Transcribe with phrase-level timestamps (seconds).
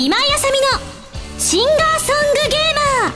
[0.00, 0.68] 今井あさみの
[1.40, 2.14] シンガーソン
[2.44, 2.60] グゲー
[3.02, 3.14] マー。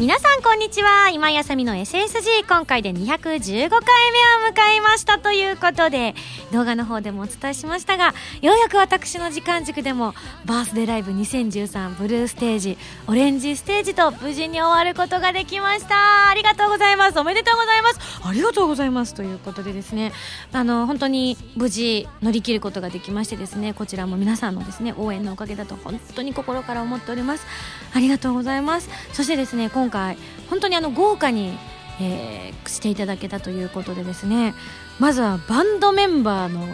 [0.00, 1.10] 皆さんこんにちは。
[1.10, 3.70] 今井あさみの SSG 今回で215回目を
[4.50, 6.14] 迎えましたということで
[6.52, 10.14] 動画の方でもお伝えしましたがようやく私の時間軸でも
[10.44, 16.28] バースデーライブ2013ブルーステージオレンジステージと無事に終わることができました。
[16.28, 17.18] ありがとうございます。
[17.18, 17.98] おめでとうございます。
[18.24, 19.14] ありがとうございます。
[19.14, 20.12] ということでですね
[20.52, 27.46] あの本当に無事乗り切ることができましてですねこちらも皆さんのですね応援のおかげだと本当に心から思っております。
[27.94, 28.88] ありがとうございます。
[29.12, 30.16] そしてですね今回
[30.50, 31.58] 本当にあの豪華に、
[32.00, 34.54] えー、していただけたということでですね
[35.02, 36.64] まずはバンドメンバーの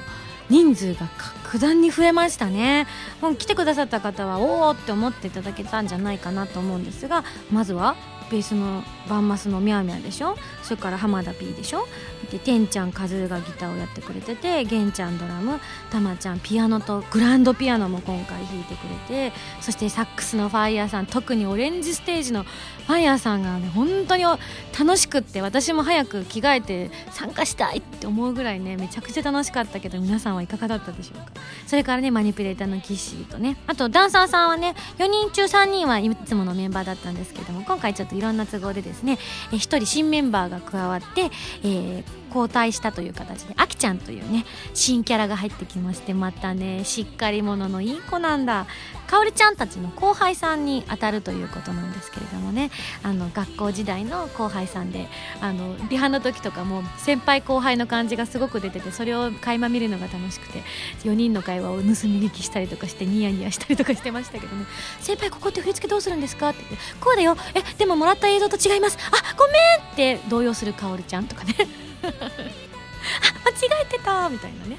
[0.50, 2.86] 人数が格段に増えましたね。
[3.22, 7.96] もう来てくださった方はおおって思っていただけたんじゃないかなと思うんですがまずは
[8.30, 10.36] ベースのバンマスのミャーミャーでしょ？
[10.62, 11.86] それから浜田 P でしょ？
[12.30, 15.58] でてんちゃんカズーがギターをやってくれててげんちゃんドラム
[15.90, 19.32] たまちゃんピアノとグランドピアノも今回弾いてくれて
[19.62, 31.32] そしてサックスのファイヤーさん特にオレンジステージのファイヤーさんがね本当に楽しくって私も早く着替えて参加したいって思うぐらいねめちゃくちゃ楽しかったけど皆さんはいかがだったでしょうか？
[31.66, 39.18] それからねマニピュレーターのキッシーとねあとダンサーさんはね4人中3人はいつものメンバーだったんですけども今回ちょっといろんな都合でですね。
[39.52, 41.30] 1人新メンバーが加わって、
[41.62, 48.66] えー、交代したという形であきちゃんというね新キャラが入ってきましてまたねしっかり者のいい子なんだ。
[49.08, 52.70] かおりちゃんたちの後輩さんに当たるということなんですけれどもね。
[53.02, 55.08] あの学校時代の後輩さんで
[55.40, 60.62] あの美版の時とかも先輩後輩の感じがすごく出ててそれを垣間見るのが楽しくて
[61.04, 64.66] 4人の会話を盗み聞きしたりとかしてニヤニヤしたりとかしてましたけどね
[65.00, 67.34] 「先輩ここって振り付けどうするんですか?」って言って「こうだよ。
[67.54, 68.98] えでももらった映像と違います。
[69.10, 71.87] あごめん!」って動揺するかおりちゃんとかね。
[72.08, 74.78] あ間違えてたみたいなね。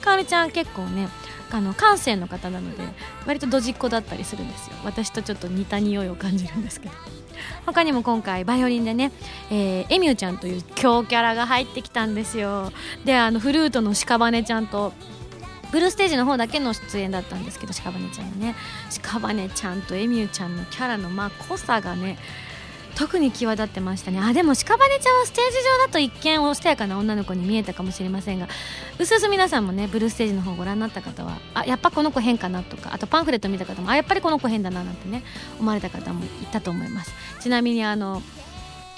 [0.00, 1.08] かおりちゃん結構ね
[1.50, 2.82] あの感性の方なので
[3.26, 4.76] 割とドジっ子だったりするんですよ。
[4.84, 6.94] 私とちょっと似た匂いを感じるんですけど。
[7.66, 9.12] 他にも今回バイオリンでね、
[9.50, 12.72] えー、エミューちゃんという強キャラが入ってきたんですよ。
[13.04, 14.92] であのフルートの屍ちゃんと
[15.72, 18.54] ブルーステージの方だけの出演だったんですけど屍ちゃんはね。
[19.02, 22.18] 屍ちゃんとエミューちゃんのキャラのまあ濃さがね
[22.96, 24.20] 特に際立ってましたね。
[24.20, 28.48] あでも屍ちゃんはステージ上だと一見おしとやかな女の子に見えたかもしれませんが
[28.98, 35.22] うすうす皆さんもねブルーステージの方をご覧になった方はあやっぱこの子変かなとかあとパンフレット見た方もあやっぱりこの子変だななんてね
[35.60, 37.12] 思われた方もいたと思います。
[37.40, 38.22] ちなみにあの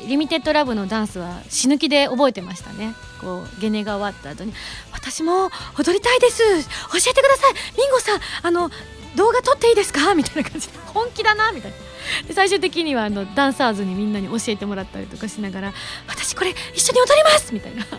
[0.06, 2.94] リミテッドラブのダンスは死ぬ気で覚えてましたね。
[3.20, 4.52] こうゲネが終わった後に
[4.92, 6.38] 私も踊りたいです。
[6.38, 7.54] 教えてください。
[7.76, 8.70] ミンゴさんあの
[9.16, 10.14] 動画撮っていいですか？
[10.14, 10.78] みたいな感じで。
[10.94, 11.87] 本気だなみたいな。
[12.26, 15.72] で最終的にはあのダンサーズにみんなに教えてもらったりとかしながら
[16.06, 17.52] 私これ一緒に踊ります！
[17.54, 17.84] みたいな。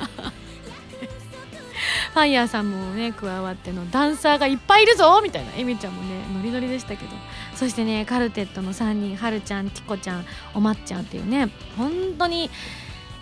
[2.13, 5.21] ファイヤーさんもね加わってのダンサーがいっぱいいるぞ！
[5.23, 5.53] みたいな。
[5.55, 7.11] エミちゃんもねノリノリでしたけど。
[7.55, 12.49] そしてねカルテットの3人はるちゃんティコちゃんおまっちゃんっていうね本当に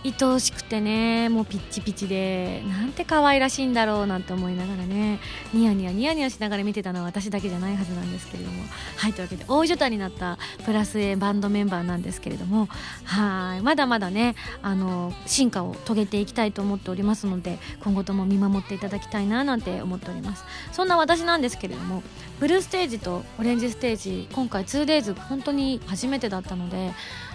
[0.04, 5.20] 愛おしくてねもうピッチピチでなんて可愛らしいんだろうなんて思いながらね
[5.54, 8.64] ニヤニヤニヤニヤしながら見てたのは私だけじゃないはずなんですけれども。
[8.98, 12.68] はいというわけで大所帯になったプラス A バンドメンバーなんですけれども。
[13.04, 20.46] はいまだまだねあの進化を遂げていきたいと思っておりますので今後とも見守っていただきたいななんて思っております。
[20.72, 22.04] そんな私なんですけれども
[22.40, 26.92] ブルーステージとオレンジステージ今回 2days 本当に初めてだったので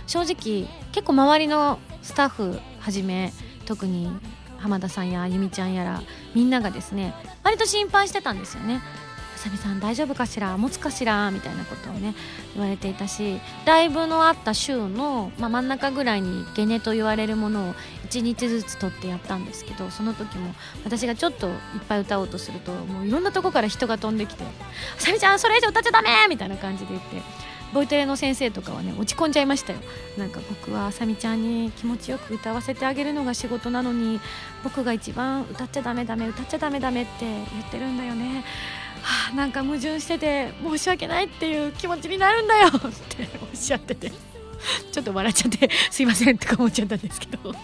[0.06, 3.32] 正直結構周りのスタッフはじめ
[3.66, 4.10] 特に
[4.58, 6.02] 浜田さんやあゆみちゃんやら
[6.34, 8.80] みんながですね割と心配してたんですよね。
[9.34, 10.56] あさみさん大丈夫かしら？
[10.56, 11.28] 持つかしら？
[11.32, 12.14] みたいなことをね
[12.54, 17.74] 言われていたしライブのあった週の、まあ、真ん中ぐらいにゲネと言われるものを
[18.08, 21.54] 1日ずつ取ってやったんですけどその時も私がちょっといっ
[21.88, 24.44] ぱい歌おうとするともういろんなとこから人が飛んできて
[24.96, 27.16] 「あさみちゃんそれ以上歌っちゃダメ!」みたいな感じで言って
[27.72, 29.78] ボイトレの先生とかはね落ち込んじゃいましたよ。
[30.18, 34.20] なんか僕はあさみちゃんに気持ちよく歌わせてあげるのが仕事なのに
[34.62, 38.44] 僕が一番歌っちゃダメダメ歌っちゃダメダメって言ってるんだよね。
[39.02, 42.68] はあ、なんか矛盾してて申し訳ないっていう気持ちになるんだよ。
[42.68, 44.12] っておっしゃってて。
[44.92, 47.54] ちょっと笑っちゃってすいませんとか思っちゃったんですけど。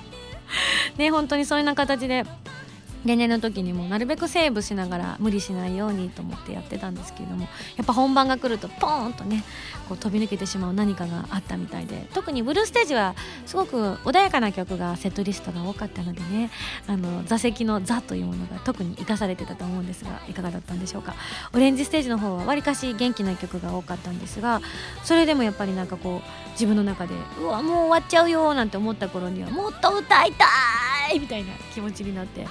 [0.96, 2.25] ね本当にそういうな形で
[3.05, 9.44] 例年の時にもなるべくセーブしながら無理しないようにと思ってやってたんですけれどもやっぱ本番が来るとポーンとね
[9.88, 13.14] こう飛び抜けてしまう何かがあったみたいで特にブルーステージは
[13.46, 16.50] すごく穏やかな曲がセットリストが多かったのでね
[16.87, 21.14] あの座席の「座」というものが特に生かされてたと思うんですがいかがだったんでしょうか？
[21.55, 24.61] オレンジステージの方はわりかし元気な曲が多かったんですが
[25.05, 30.46] それでもやっぱりなんかこう自分の中でうわもう終わっちゃうよなんて思った頃にはもっと歌いた
[31.12, 32.46] いみたいな気持ちになって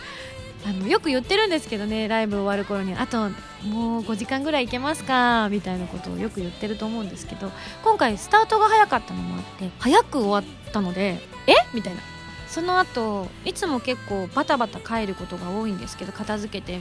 [0.65, 3.29] あのよく言ってるんですけどねライブ終わる頃にあと
[3.63, 7.51] もう5時間ぐらい行けますかみたいなことをよく言ってると思うんですけど
[7.83, 11.53] 今回スタートが早かったのもあって早く終わったのでえ？
[11.73, 12.01] みたいな。
[12.47, 16.79] その後いつも結構バタバタ帰ることが多いんですけど片付けて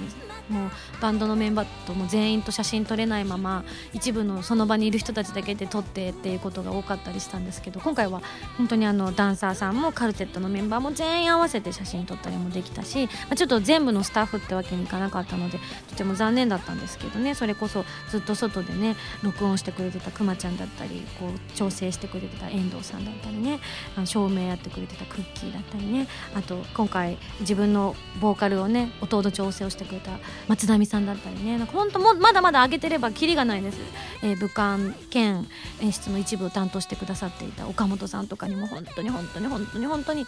[0.48, 0.70] もう
[1.00, 8.22] バンドのメンバーとも全員と写真撮れないまま一部のその場にいる人たちだけで撮ってっていうことが多かったりしたんですけど今回は
[8.56, 15.58] 本当にあのダンサーさんもカルテットのメンバーも全員合わせて写真撮ったりもできたし、まあ、ちょっと全部のスタッフってわけにいかなかったので
[15.88, 23.58] とても残念だったんですけどねそれこそずっと外でね録音してくれてたくまちゃんだったりこう調整してくれてた遠藤さんだったりね
[24.04, 26.06] 照明やってくれてたクッキーだったりね。
[26.35, 30.11] あと今回自分のボーカルをね音の調整をしてくれた
[30.49, 31.58] 松田美さんだったりね。
[31.58, 33.79] なんか本当もまだまだ上げてればキリがないです、
[34.23, 34.79] えー、武漢
[35.11, 35.47] 兼
[35.81, 40.26] 演出の一部を担当してくださっていた岡本さんとかにも本当に本当に本当に本当に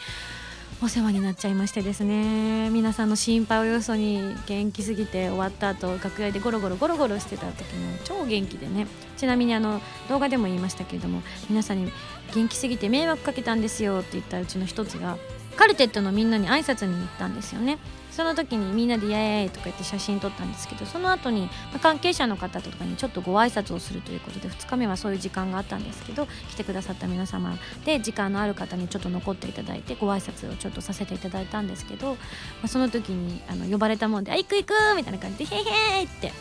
[0.80, 2.70] お世話になっちゃいましてですね。
[2.70, 8.86] 皆さんの心配をよそに元気すぎて終わった後楽屋でゴロゴロゴロゴロしてた時も超元気でね。
[9.16, 11.90] ちなみにあの動画でも言いましたけれども皆さんに
[12.32, 15.18] 元気すぎて迷惑かけたんですよって言ったうちの一つが
[15.56, 17.78] カルテットのみんなに挨拶に行ったんですよね。
[18.18, 21.48] その時にみんなで「イエーイ!」とか言って写真撮ったんですけどその後に
[21.80, 32.18] 関係者の方とかにちょっとご挨拶をするということで2日目はそういう時間があったんですけど来てくださった皆様で時間のある方にちょっと残っていただいてご挨拶をちょっとさせていただいたんですけど、ま
[32.64, 36.32] あ、その時にあの呼ばれたもんで「あ行く行く!」みたいな感じで「へへー!」って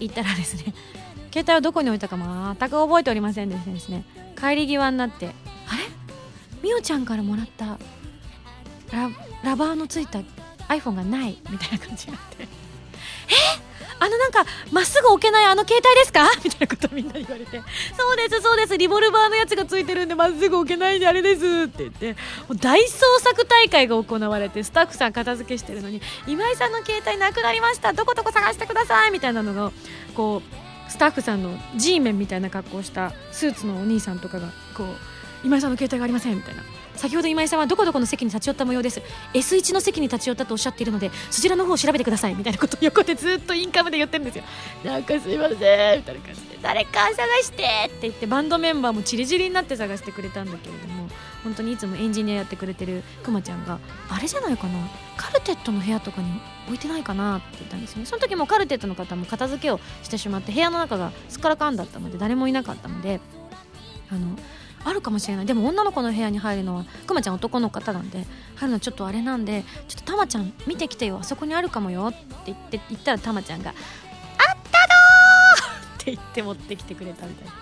[0.00, 0.72] 言ったらですね
[1.30, 4.06] 携帯をどこに置いたか全く覚えておりませんでですね
[4.40, 5.26] 帰り際になって
[5.68, 5.82] 「あれ？
[6.62, 7.76] みおちゃんからもらった
[8.90, 9.10] ラ
[9.42, 10.20] ラバーのついた
[10.78, 12.42] iPhone がないみたいな感じになって。
[13.58, 13.72] え？
[14.00, 16.28] あのなんかまっすぐ置けないあの携帯ですか？
[16.44, 17.62] みたいなことをみんなに言われて。
[17.96, 18.76] そうですそうです。
[18.76, 21.44] リボルバーのやつがついてるんでまっすぐ置けないんであれです。
[21.44, 22.12] って言って。
[22.12, 22.18] も
[22.50, 22.88] う大捜
[23.20, 27.92] 索大会が行われてスタッフさん片付けしてるのに今井さんの携帯なくなりました。
[27.92, 29.12] どこどこ探してください。
[29.12, 29.70] みたいなのが
[30.16, 30.42] こ
[30.88, 34.86] うスタッフさんの G メンみたいな格好をしたスーツのお兄さんとかがこう
[35.44, 36.36] 今井さんの携帯がありません。
[36.36, 36.62] みたいな。
[36.96, 39.02] 先ほど今井さんはどこどこの席に立ち寄った模様です。
[39.34, 42.34] S1 の席に立ち寄ったとおっしゃっているのでそちらの方を調べてください。
[42.34, 44.44] みたいなことを 横でずっとインカムで言ってるんですよ。
[44.84, 46.58] なんかすいませんみたいな感じで。
[46.62, 51.08] 誰か探してって言ってバンドメンバーもチリチリになって探してくれたんだけれども
[51.42, 54.78] 本当にいつもエンジニアやってくれてるくまちゃんがあれじゃないかな
[55.16, 56.28] カルテットの部屋とかに
[56.66, 58.06] 置いてないかなって言ったんですよね。
[58.06, 63.20] その時もカルテットの方も片付けをしてしまって部屋の中がすっからかんだったので誰もいなかったので
[64.10, 64.36] あの
[64.84, 65.46] あるかもしれない。
[65.46, 68.26] でも女の子の部屋に入るのはくまちゃん男の方なんで
[68.56, 71.18] 入るのちょっとあれなんでちょっとたまちゃん見てきてよ。
[71.20, 72.08] あそこにあるかもよ。
[72.08, 73.76] って言って言ったらたまちゃんが「あっ
[74.46, 77.52] たどー!」って言って持ってきてくれたみたいな。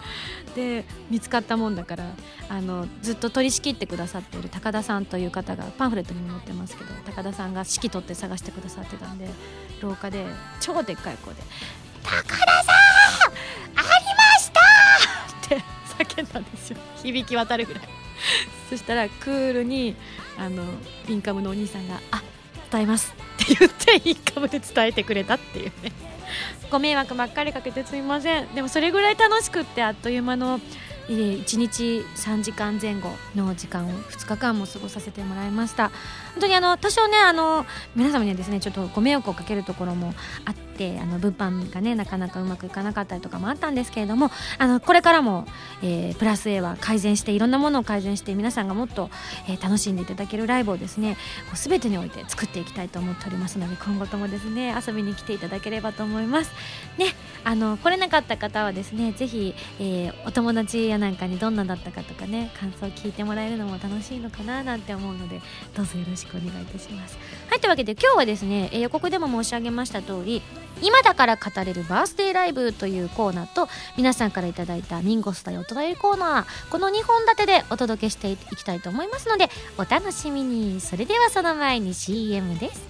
[0.54, 2.04] で見つかったもんだから
[2.48, 9.28] あのずっと取り仕切ってくださっている高田さんという方がパンフレットにも載ってますけど高田さんが指揮取って探してくださってたんで
[9.80, 10.26] 廊下で
[10.58, 11.42] 超でっかい声で
[12.02, 13.26] 「高田さん！
[13.76, 13.84] あり
[14.16, 14.60] ました!」
[15.56, 15.64] って
[16.04, 17.82] 叫んだんですよ響き渡るぐらい。
[18.68, 19.96] そしたらクールに
[20.38, 20.64] あの
[21.08, 22.22] インカムのお兄さんが「あ
[22.70, 25.92] 伝えます」って言ってインカムで伝えてくれたっていうね。
[26.70, 28.54] ご迷惑ばっかりかけてすみません。
[28.54, 30.60] でもそれぐらい楽しくってあっという間の
[31.08, 35.88] 1日3時間前後の時間を2日間も過ごさせてもらいました。
[36.34, 40.69] 本当にあの多少ねあの皆様にはですねちょっとご迷惑をかけるところもあって
[41.00, 45.46] あの物販がねなかなかうまくいかなかったりとかもあったんですけれどもあのこれからも、
[45.82, 49.10] えー、プラス A は改善していろんなものを改善して皆さんがもっと、
[49.48, 56.52] えー、楽しんでいただけるライブをですねこう全てにおいて作っていきたいと思っておりますので今後ともですね遊びに来ていただければと思います。
[56.98, 57.06] ね
[57.42, 65.40] あの来れなかった方はですねぜひ、えー、お友達やなんかにどんなだったかとかね感想を聞いてもらえるのも楽しいのかななんて思うので
[65.74, 67.18] どうぞよろしくお願いいたします。
[67.48, 70.42] はいというわけで今日はですね、えー、予告でも申し上げました通り
[70.82, 79.48] 今だから語れるバースデーライブというコーナーと皆さんからいただいたミンゴスだよお便りコーナーこの2本立てでお届けしていきたいと思いますので
[79.78, 80.80] お楽しみに。
[80.80, 82.88] それではその前に CM です。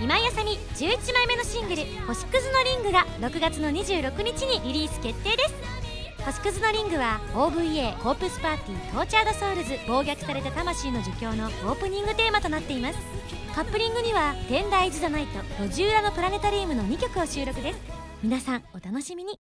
[0.00, 5.81] 今井あさみ11枚目のシングル「星屑のリング」が6月の26日にリリース決定です。
[6.24, 12.98] 星屑のリングは OVA「コープスパーティー Tortured Souls 暴虐された魂の儒教」のオープニングテーマとなっています。
[13.54, 17.80] カップリングには「天台ズ・ザ・ナイト」「路地裏のプラネタリウム」の2曲を収録です。
[18.22, 19.40] 皆さんお楽しみに。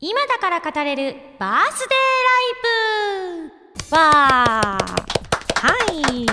[0.00, 3.50] 今だから語れるバースデーライ
[3.90, 6.26] ブわーはい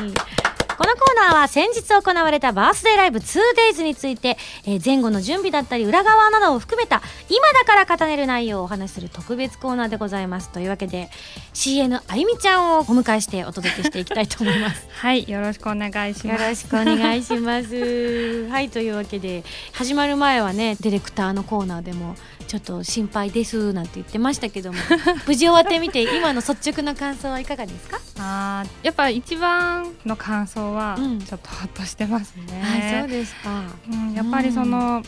[0.77, 11.09] このコーナーーは先日行われたバースデーライブ 2days について、えー前後の準備だったり裏側などを含めた今だから語れる内容をお話しする特別コーナーでございますというわけで
[11.53, 16.47] CN あゆみちゃんをお迎えしてお届けしていきたいと思います はい、よろしくお願いしよます。
[16.49, 18.47] ろしくお願いします。
[18.49, 19.43] はいというわけで
[19.73, 22.15] 始まる前はねディレクターのコーナーでも
[22.47, 24.79] ちょっと心配ですなんて言ってましたけども
[25.27, 31.19] 無事終わってみて今の率直な感想はいかがですか、あーやっぱ一番の感想はうん。
[31.19, 32.61] ちょっとホッとしてますね。
[32.61, 33.63] はいそうですか。
[33.91, 35.03] うんやっぱりその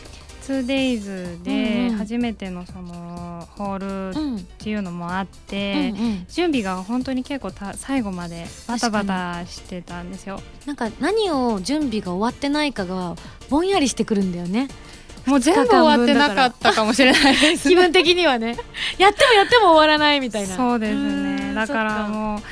[0.46, 4.36] 2days うんでうん初めてのそのホールうん。
[4.36, 10.42] っていうのもあっうんて、うん、準備が本当に結構た最後までバタバタしてたんですよ。
[10.66, 13.16] なんか何を準備が終わってないかが
[13.48, 14.68] ぼんやりしてくるんだよね
[15.26, 17.68] もう全部終わってなかったかもしれないです。
[17.68, 18.56] 気分的にはね。
[18.98, 20.56] やってもやっても終わらないみたいな。
[20.56, 22.42] そうですうんねだからも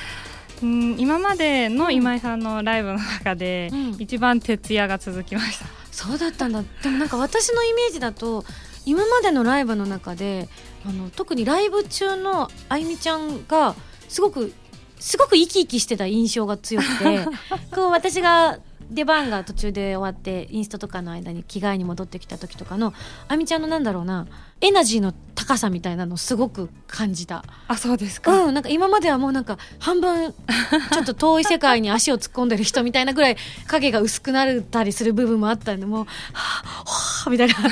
[0.62, 3.96] ううん今までの今井さんのライブの中で、うん。
[3.98, 5.66] 一番徹夜が続きました。
[5.90, 6.62] そうだったんだ。
[6.82, 8.44] でもなんか私のイメージだと
[8.84, 10.48] 今までのライブの中で
[10.86, 13.74] あの特にライブ中のあゆみちゃんが
[14.08, 14.52] すごく
[14.98, 17.26] すごく生き生きしてた印象が強くて
[17.74, 18.58] こう私が
[18.90, 22.94] 出番が途中で終わってインストとかの間に着替えに戻ってきた時とかの
[23.28, 24.26] あみちゃんのなんだろうな
[24.60, 27.44] エナジーの高さみたいなのすごく感じた。
[27.68, 33.36] あそうですか、うん、なんか今まではもうなんか半分ちょっと遠い世界に足を突っ込んでる人みたいなぐらい
[33.66, 37.70] 影が薄くなったりする部分もあったんでもう「はあはあ」みたいな「魂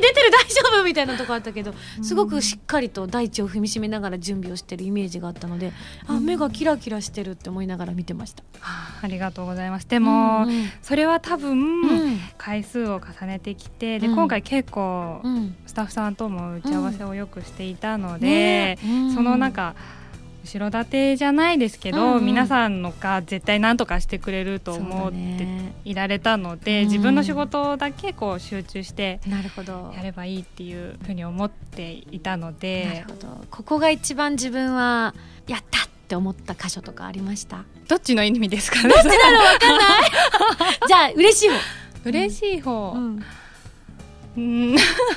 [0.00, 5.72] てる大丈夫」みたいなとこあったけどすごくしっかりと大地を踏みしめながら準備をしてるイメージがあったので
[6.08, 8.42] あ目がキラキラしてるって思いながら見てました。
[8.62, 10.70] あありがとうございますでも、うんうん。
[10.82, 12.20] それは多分、うん。
[12.38, 14.14] 回数を重ねてきてで、うん。
[14.14, 15.54] 今回結構、うん。
[15.66, 18.78] スタッフさんとも打ち合わせをよくしていたので、ね。
[18.84, 19.14] うん。
[19.14, 19.74] そのなんか
[20.44, 22.26] 後ろ盾じゃないですけど、うんうん。
[22.26, 33.04] 皆さんのが絶対何とかしてくれると思ってねいられたので、うん自分の仕事だけこう集中してやればいいっていうふうに思っていたのなで
[33.50, 35.14] ここが一番自分は
[35.48, 37.64] やったって思った箇所とかありました？
[37.88, 38.94] どっちの意味ですかね？
[40.86, 41.54] じゃあ嬉しい方。
[42.04, 43.24] 嬉しい方、ううんん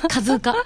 [0.08, 0.54] カズーカ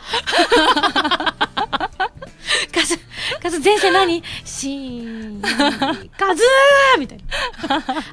[2.73, 2.99] カズ
[3.43, 4.23] カズ前世何？
[4.45, 5.43] シーン。
[5.43, 7.25] カズーみたいな。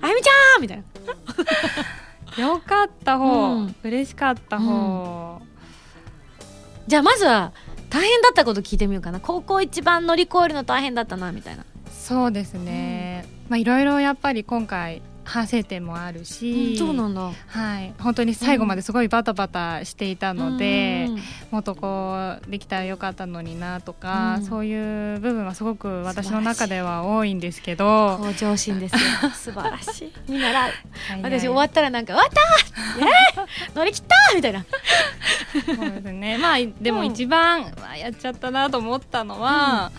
[0.02, 0.84] あゆみちゃんみたい
[2.38, 2.44] な。
[2.44, 3.76] よかった方、うん。
[3.84, 5.42] 嬉しかった方、
[6.88, 7.52] じゃあまずは
[7.90, 9.20] 大変だったこと聞いてみようかな。
[9.20, 11.66] 高校一番乗り越えるの大変だったなみたいな。
[11.92, 17.32] そうですね、まあいろいろやっぱり今回反省点もあるし、そうなんだ。
[17.48, 21.20] はい、本当に最後まですごいバタバタしていたので、うん。
[21.52, 24.46] もっとこうできたらよかったのになとか、うん。
[24.46, 29.00] そういう部分はすごく私の中では多いんですけど向上心ですよ。
[29.34, 30.14] 素晴らしい。
[30.30, 30.54] 見習う。
[30.54, 30.68] は
[31.18, 31.22] い。
[31.22, 32.42] 私終わったらなんか「終わった
[33.42, 33.76] えー！
[33.76, 34.66] 乗り切った!」みたいな。
[35.66, 36.38] そうですね。
[36.38, 39.92] まあでも一番、まあ、やっちゃったなと思ったのは、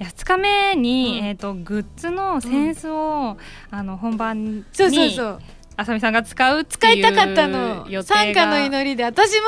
[0.00, 1.26] 2日目に、うん。
[1.26, 3.36] えー、とグッズのセンスを、
[3.70, 5.40] あの本番にそうそうそう。
[5.76, 7.86] あさみさんが使うって使いたかったの。
[8.02, 9.46] 参加のが祈りで私も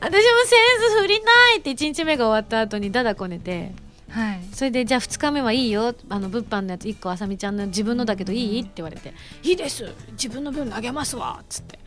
[0.00, 3.72] 私もセンス振りないって1日目が終わった後にダダこねて
[4.08, 4.40] はい。
[4.52, 5.94] それでじゃあ2日目はいいよ。
[6.08, 8.60] あの物販のやつ1個あさみちゃんの自分のだけどいい？
[8.60, 9.92] って言われて「いいです。
[10.12, 11.78] 自分の分投げますわ」っつって。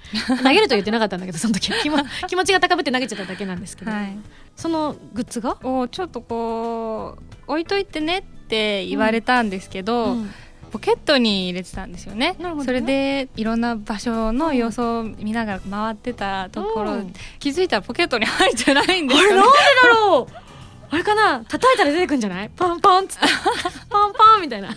[0.43, 1.79] 投げると言ってなかったんだけどその時は。
[1.79, 4.17] 気も気持ちが高ぶって投げちゃっただけなんですけど、はい
[4.61, 10.31] そのグッズが、をちょっとこう置いといてねって言われたんですけど、うん。
[10.71, 12.37] ポケットに入れてたんですよね。
[12.39, 12.63] ね。
[12.63, 17.13] それでいろんな場所の様子を見ながら回ってたところ、うん。
[17.39, 19.53] 気づいたらポケットに入ってないんですよ、あれなんでね、
[19.83, 20.33] だろう？
[20.93, 21.43] あれかな？
[21.45, 22.49] 叩いたら出てくんじゃない？
[22.55, 23.27] パンパンっつって。
[23.89, 24.69] パンパンみたいな。
[24.69, 24.73] ど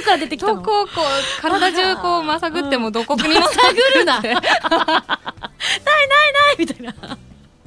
[0.00, 0.56] っから出てきたの？
[0.56, 4.20] どこをこう体中こうまさぐってもどこにも探るな。
[4.20, 4.42] ないないない！
[6.58, 6.94] みたいな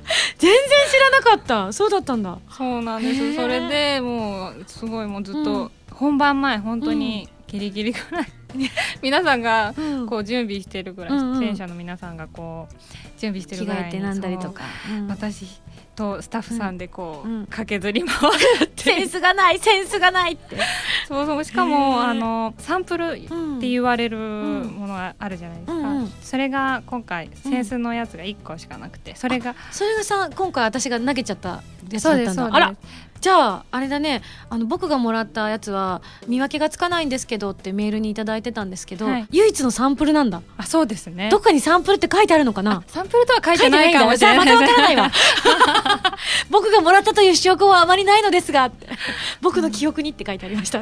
[0.38, 0.60] 全然
[0.90, 1.74] 知らなかった。
[1.74, 2.40] そうだったんだ。
[2.50, 3.36] そうなんです。
[3.36, 8.28] それでもうすごいもうずっと本番前本当にギリギリぐらい、
[9.02, 10.08] 皆さんがうん。
[10.08, 11.40] こう準備してるぐらい、うんうん。
[11.40, 15.08] 出演者の皆さんがこう準備して着るぐらいに替えてなんだりとか、うん。
[15.08, 15.46] 私
[15.98, 17.46] とスタッフさんでこう、うん。
[17.48, 18.84] 駆けずり回るって。
[18.84, 20.58] センスがないセンスがないって。
[21.08, 25.98] そうそうしかへもーあのサンプルって言われるものがあるじゃないですか、うん。
[26.00, 26.12] うん。
[26.22, 32.76] それが今回センスのやつが1個しかなくてそれがそれがさ今回私が投げちゃったやつだったそうですそうですんだあら
[33.20, 34.22] じゃああれだね。
[34.50, 39.28] あの僕がもらったやつは見分けがつかないんですけどってメールに頂いただいてたんですけど、はい。
[39.32, 40.42] 唯一のサンプルなんだ。
[40.58, 41.30] あそうですね。
[41.30, 42.84] どっかにサンプルって書いてあるのかな？
[42.88, 45.12] サンプルとは書いてないかもしれないまたわからないわ。
[46.50, 48.72] 僕がもらったという証拠はあまりないのですが
[49.42, 50.82] 僕の記憶にって書いてありました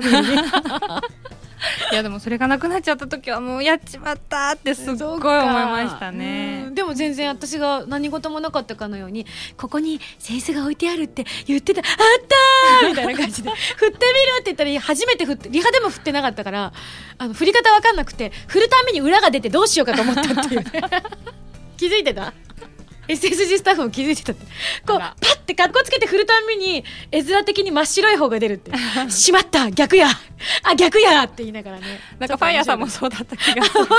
[1.92, 6.70] い いやでもそれがなくなっちゃった時はもうやっちまったってすっごい思いましたね。
[6.72, 9.26] でも全然私が何事もなかったかのように
[9.58, 11.88] ここに扇子が置いてあるって言ってたあっ
[12.82, 13.98] たーみたいな感じで 振ってみる
[14.42, 16.74] って言ったら初めて振ってリハでも振ってなかったから
[17.18, 20.72] あの振り方分かんなくて振るために裏が出てどうしようかと思ったっていうね。
[21.78, 22.34] 気づいてた？
[23.08, 24.46] SSG スタッフも気づいてたって。
[24.86, 28.72] こうパッて格好つけて振るたんびに絵面的に真っ白い方が出るって
[29.10, 30.08] 「しまった逆や。
[30.64, 32.00] あ逆や!」って言いながらね。
[32.20, 33.86] なんかファイヤーさんもそうだった気がする。
[33.86, 33.98] 本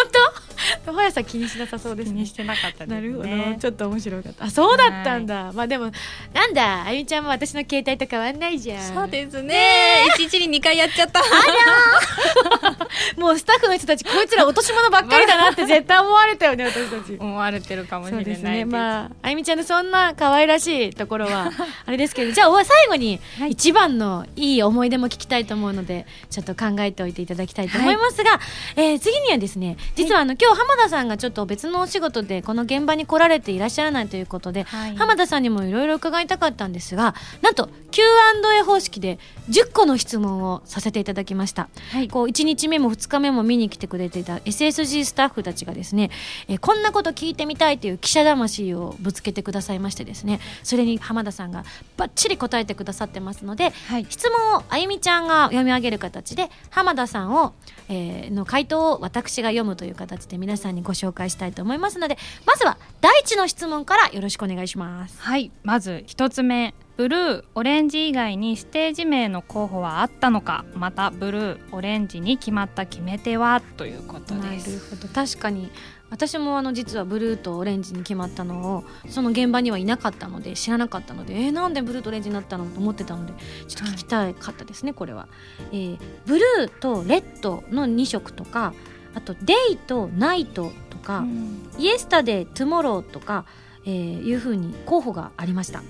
[0.84, 0.92] 当？
[0.92, 3.22] ファイヤーさん気にしなさそうです、ね、気にしてなかったです、ね、なるほ
[3.52, 4.44] どちょっと面白かった。
[4.44, 5.52] あそうだったんだ。
[5.52, 5.90] まあでも
[6.32, 6.84] なんだ？
[6.84, 8.94] あゆみちゃんも私の携帯と変わんないじゃん。
[8.94, 10.04] そうですね。
[10.16, 11.22] 一日に2回やっちゃった。
[13.16, 17.16] もうスタッフの人たちこいつら落とし物ばっかりだなって絶対思われたよね私たち。
[17.18, 18.64] 思われてるかもしれないですね。
[18.64, 21.50] まああゆみちゃんのそんな可愛らしいところは
[21.86, 28.40] あれですけどじゃあ最後に一番のいい思い出も聞きたいと思うのでちょっと考えておいていただきたいと思いますが、はい、
[28.76, 46.10] えー、次にはですね実はあの、今日浜田さんがちょっと別のお仕事でこの現場に来られていらっしゃらないということで、はい、浜田さんにもいろいろ伺いたかったんですがなんと Q&A 方式で10個の質問をさせていただきました、はい、こう1日目も2日目も見に来てくれていた SSG スタッフたちがですね、
[46.48, 51.64] えー、こんなこと聞いてみたいという記者魂をぶつけてくださいましてですねそれに浜田さんが
[51.96, 57.54] ばっちり答えてくださってますので、はい、質問をあゆみちゃんが読み上げる形で浜田さんを、
[57.88, 65.20] えー、の回答を私が読むという形で皆さんにご紹介したいと思いますのでまずは第一の質問からよろしくお願いします。
[65.20, 65.50] はい。
[65.62, 66.74] まず一つ目。
[66.96, 70.64] ブルーオレンジ以外にステージ名の候補はあったのか？
[70.74, 73.60] またブルーオレンジに決まった決め手は？
[73.76, 74.70] ということです。
[74.70, 75.08] なるほど。
[75.12, 75.70] 確かに
[76.16, 83.34] 私もあの実はブルーとオレンジに決まったのをその現場にはいなかったので知らなかったのでえー、なんでブルーとオレンジになったのと思ってたので
[83.68, 85.28] ちょっと聞きたかったですね、はい、これは、
[85.72, 88.72] えー、ブルーとレッドの2色とか
[89.14, 93.44] あとデイとナイトとか、うん、イエスタデートゥモローとか、
[93.84, 95.82] えー、いうふうに候補がありました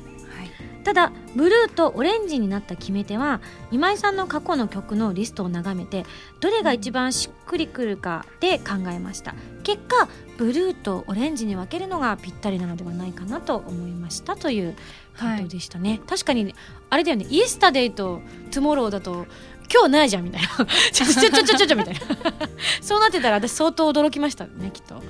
[0.86, 3.40] ただブルーとオレンジになった決め手は
[3.72, 6.06] 今井さんの過去の曲のリストを眺めて
[6.38, 9.34] どれが一番しっくりくるかで考えました。
[9.64, 14.36] 結果ブルーとオレンジに分けるのがぴったりなのではないかなと思いました。
[14.36, 14.76] という
[15.16, 16.54] 回答でしたね、はい、確かに
[16.88, 17.26] あれだよね。
[17.30, 18.22] イエスタデイと
[18.52, 19.26] トゥモローだと
[19.68, 20.48] 今日ないじゃんみたいな。
[20.92, 22.00] ちょちょちょちょちょちょみたいな。
[22.80, 25.02] そうなってたら私相当驚きましたねきっと。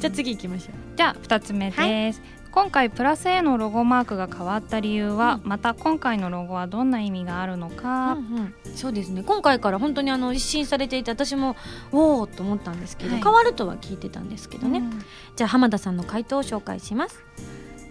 [0.00, 0.96] じゃあ次行きましょう。
[0.96, 9.22] じゃあ2つ目です、はい今回プラス A のロゴマークが変わった理由は、うん、また今回のロゴはどんな意味があるのか、うんうん、そうですね。
[9.22, 11.56] 今回から本当にあの一新されていて私も
[11.92, 15.02] おおと思ったんですけど、はい、変わるとは聞いてたんですけどね、うん、
[15.34, 17.24] じゃあ浜田さんの回答を紹介します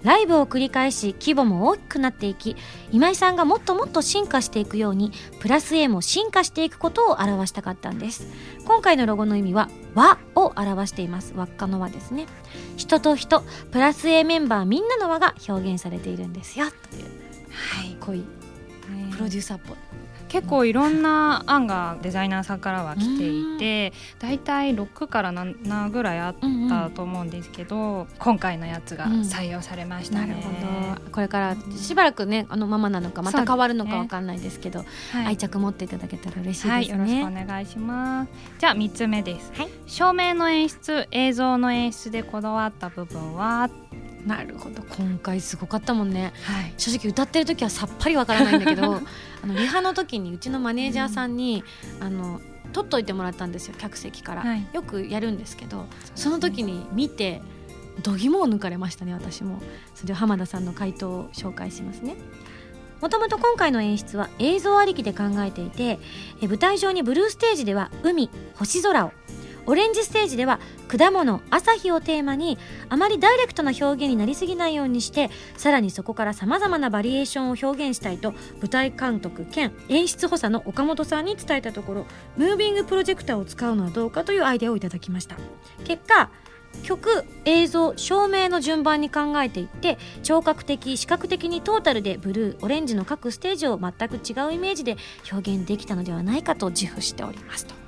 [0.04, 2.56] ライブを繰り返し規模も大きくなっていき
[2.92, 8.28] 今井さんがもっともっと進化していくようにプラス A も進化していくことを表したかったんです。
[8.66, 11.34] 今回のロゴの意味は和を表しています。
[11.36, 12.28] 輪っかの輪ですね。
[12.78, 16.68] 人と人プラス A メンバーみんなの輪が表現されているんですよ。
[16.90, 17.04] という
[17.52, 17.96] はい。
[18.00, 18.24] 濃い
[19.12, 19.78] プロデューサーっぽい
[20.32, 26.36] 結構いろんな案がデザイナーさんからは来ていて大体6から7ぐらいあっ
[26.70, 31.12] たと思うんですけど、うんうん、今回のやつが採用されましたね、うん、なるほど。
[31.12, 38.32] これからしばらくねあのままなのかまた変わるのかわかんないですけど、ねはい、愛着持っていただけたら嬉しいですね、はい、よろしくお願いします。
[38.58, 43.70] じゃあ3つ目です、はい、照明の演出映像の演出でこだわった部分は？
[44.26, 44.84] なるほど。
[44.84, 49.02] 今回すごかったもんね、はい、正直歌ってる時はさっぱりわからないんだけど
[49.44, 51.64] あのリハの時にうちのマネージャーさんに、
[52.00, 52.42] うん、あの
[52.74, 57.42] 取っといてもらったんですよ客席から、はい、よくやるんですけどその時に見て
[58.04, 59.62] 度肝を抜かれましたね私も。
[59.96, 62.16] それを浜田さんの回答を紹介しますね。
[63.02, 66.00] もともと今回の演出は映像ありきで考えていて
[66.40, 69.12] 舞台上にブルーステージでは海星空を
[69.66, 72.58] オレンジステージでは果物朝日をテーマに
[72.90, 82.06] あまりダイレクトな表現になりすぎないようにしてさらにそこからさまざまなバリエーションを表現したいと舞台監督兼演出補佐の岡本さんに伝えたところ
[82.38, 85.38] ムービングプロジェクターを使うのはどうかというアイデアをいただきました
[85.86, 86.30] 結果
[86.84, 94.98] 曲映像照明の順番に考えていって聴覚的視覚的にトータルでブルーオレンジの各ステージを全く違うイメージで
[95.32, 97.81] 表現できたのではないかと自負しておりますと。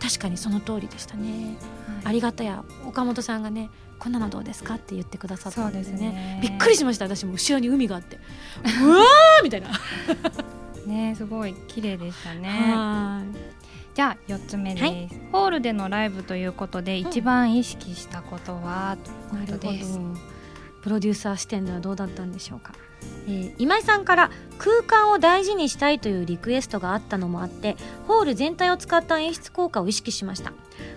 [0.00, 1.56] 確かにその通りでしたね、
[1.86, 4.74] はい、ありがたや岡本さんがねこんなのどうですか？
[4.74, 7.06] って言ってくださったんですね、ね、びっくりしました。
[7.06, 8.16] 私も後ろに海があって
[8.82, 9.42] うわー！
[9.42, 9.70] みたいな。
[10.86, 13.24] ねすごい綺麗でしたね。
[13.94, 18.96] じゃあ4つ目です、はい、ホールでのライブということで、一番意識したことは、
[19.28, 19.98] ということです。
[20.82, 22.72] プロデューサー視点ではどうだったんでしょうか、
[23.26, 30.52] えー今井さんから空間を大事にしたいというリクエストがあったのもあってホール全体を使った演出効果を意識しました。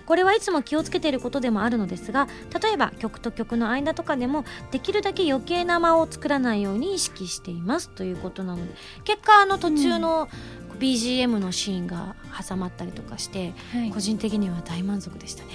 [0.06, 2.28] これはいつも気をつけていることでもあるのですが
[2.60, 7.88] 例えば曲と曲の間とかでもできるだけ余計な間を作らないように意識しています。
[7.88, 10.28] ということなので結果あの途中の
[10.78, 12.16] BGM のシーンが
[12.48, 13.90] 挟まったりとかして、はい。
[13.90, 15.50] 個人的には大満足でしたね。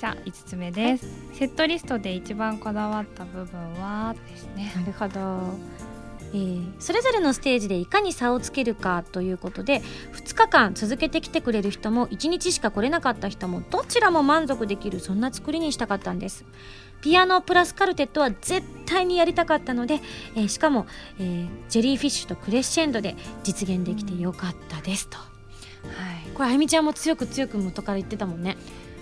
[0.00, 4.72] じゃあ5つ目です、セットリストで一番こだわった部分はですね。
[4.74, 5.20] なるほど、
[6.32, 9.82] えーそれぞれのステージでいかに差をつけるかということで
[10.14, 16.46] 2日間続けてきてくれる人も1日しか来れなかった人もどちらも満足できるそんな作りにしたかったんです。
[17.02, 20.00] ピアノプラスカルテットは絶対にやりたかったので、
[20.34, 20.86] えーしかも、
[21.18, 25.28] えージェリーフィッシュとクレッシェンドで実現できてよかったですと、はい。
[26.32, 28.56] これあゆみちゃんも強く強く元から言ってたもんね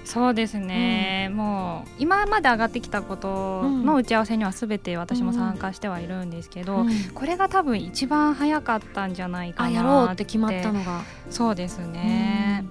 [0.09, 6.91] そうですね、もう今まで上がってきたことの打ち合わせには全て私も参加してはいるんですけど、うん。
[7.13, 12.65] これが多分一番早かったんじゃないかなあやろうって決まったのが、そうですね、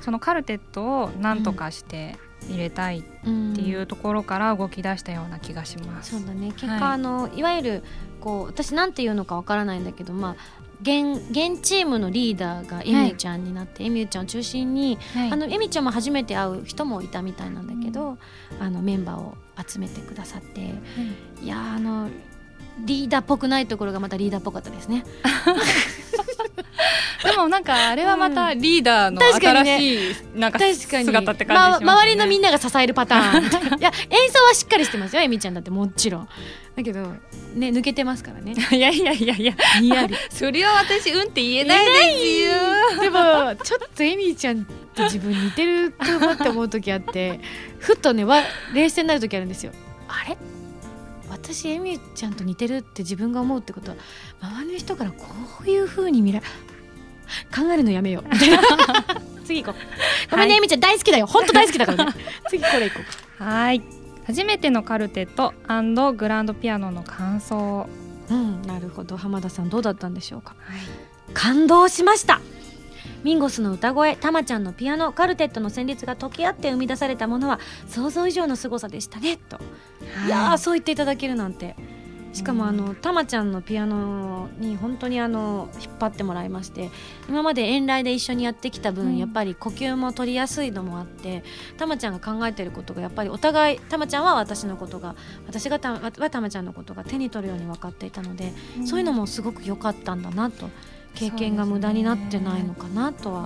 [0.00, 2.16] そのカルテットを何とかして
[2.48, 6.52] 入れたいっうんていうところから動き出したような気がします、そうだね。
[6.52, 6.82] 結果、はい。
[6.82, 7.82] あのいわゆる
[8.20, 10.36] こう私なんて言うのかわからないんだけどまあ
[10.82, 15.32] 現現チームのリーダーがエミューちゃんになって、エミューちゃんを中心に、はい。
[15.32, 18.18] あのエミちゃんも初めて会う人もいたみたいなんだけど、
[18.60, 19.36] あのメンバーを
[19.66, 20.74] 集めてくださって
[21.42, 22.10] いやーあの
[22.84, 25.04] リーダーっぽくないところがまたリーダーっぽかったですね。
[27.24, 33.78] でもなんかあれはまたリーダーの新しいなんか姿って感じしますよね、ま周りのみんなが支えるパターン。
[33.80, 36.28] いや演奏はしっかりしてますよエミちゃんだってもちろん。
[36.76, 37.00] だけど
[37.54, 38.54] ね抜けてますからね。
[38.70, 39.54] いやいやいやいや。
[39.80, 40.14] にやり。
[40.30, 43.02] それは私うんって言えないですよ。
[43.02, 47.40] でもちょっとエミーちゃんと自分似てるかもって思う時あって
[47.78, 48.42] ふっとねわ
[48.74, 49.72] 冷静になる時あるんですよ。
[50.08, 50.36] あれ？
[51.28, 53.96] 私エミーちゃんと似てるって自分が思うってことは
[54.40, 55.26] 周りの人からこ
[55.64, 56.40] ういう風に見ら
[57.54, 58.36] 考えるのやめよう。
[59.44, 60.30] 次行こう。
[60.30, 61.26] ごめんね、はいエミーちゃん大好きだよ。
[61.26, 62.12] 本当大好きだからね。
[62.48, 63.00] 次これ行こ
[63.40, 63.82] うはい。
[64.26, 65.54] 初めてのカルテット
[66.14, 67.88] グランドピアノの感想。
[68.28, 69.16] うんなるほど。
[69.16, 70.54] 浜田さんどうだったんでしょうか。
[71.32, 72.40] 感動しました。
[73.22, 77.58] ミンゴスの歌声たまちゃんのピアノカルテットの旋律が溶け合って生み出されたものは
[77.88, 79.58] 想像以上の凄さでしたねと、
[80.26, 81.74] い、やーそう言っていただけるなんて
[82.36, 86.90] しかもあのたまちゃんのピアノに本当にあの引っ張ってもらいまして
[87.30, 89.16] 今まで遠来で一緒にやってきた分、うん。
[89.16, 91.44] やっぱり呼吸も取りやすいのもあって
[91.78, 98.52] たまちゃんが考えてることがやっぱりお互いたまちゃんは私のことが私がたはたまちゃんのことが手に取るように分かっていたので、
[98.84, 100.68] そういうのもすごく良かったんだなと
[101.14, 103.44] 経験が無駄になってないのかなとは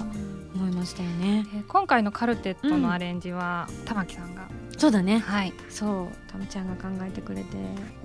[0.57, 1.46] 思いましたよね。
[1.55, 4.48] で今回のカルテットのアレンジは、玉木さんが
[4.81, 5.19] そうだね。
[5.19, 7.49] はい、そう、たまちゃんが考えてくれて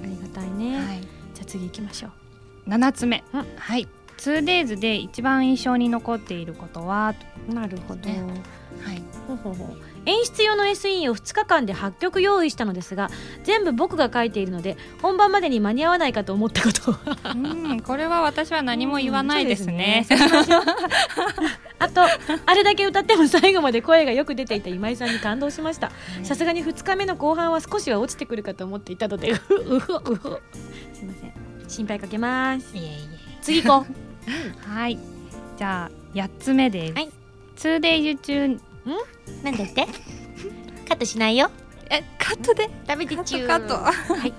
[0.03, 0.77] ありがたいね。
[0.77, 1.01] はい、
[1.33, 2.09] じゃあ次行きましょ
[2.67, 2.69] う。
[2.69, 3.45] 7つ目、うん。
[3.55, 3.87] はい。
[4.17, 7.15] 2days で一番印象に残っていることは？
[7.47, 8.01] なるほど。
[8.09, 8.21] ね。
[8.83, 9.01] はい。
[9.25, 13.09] ほうほうほう演出用の SE を2日間で8曲用意したのですが
[13.43, 16.95] 全部僕が書いているので本番までに間に合わないかと思ったこと。
[17.33, 17.37] う
[17.73, 20.19] んこれは私は何も言わないですね,、すね
[21.79, 22.01] あと
[22.45, 25.91] あれだけ歌っても最後まで声がよく出ていた今井さんに感動しました。
[26.23, 30.41] さすがに2日目の後半は少しは落ちてくるかと思っていたのでうふうふうふ
[30.93, 31.33] すいません
[31.67, 32.75] 心配かけます。
[32.75, 32.95] いえい
[33.41, 33.93] 次行こう。
[34.27, 34.97] え はい。
[35.57, 37.09] じゃあ8つ目です、はい。
[37.57, 38.59] 2days 中
[39.43, 39.85] なんだって？
[40.87, 41.49] カットしないよ。
[41.89, 42.69] えカットで？
[42.87, 44.13] 食べてちゅーカットカット。
[44.15, 44.33] はい。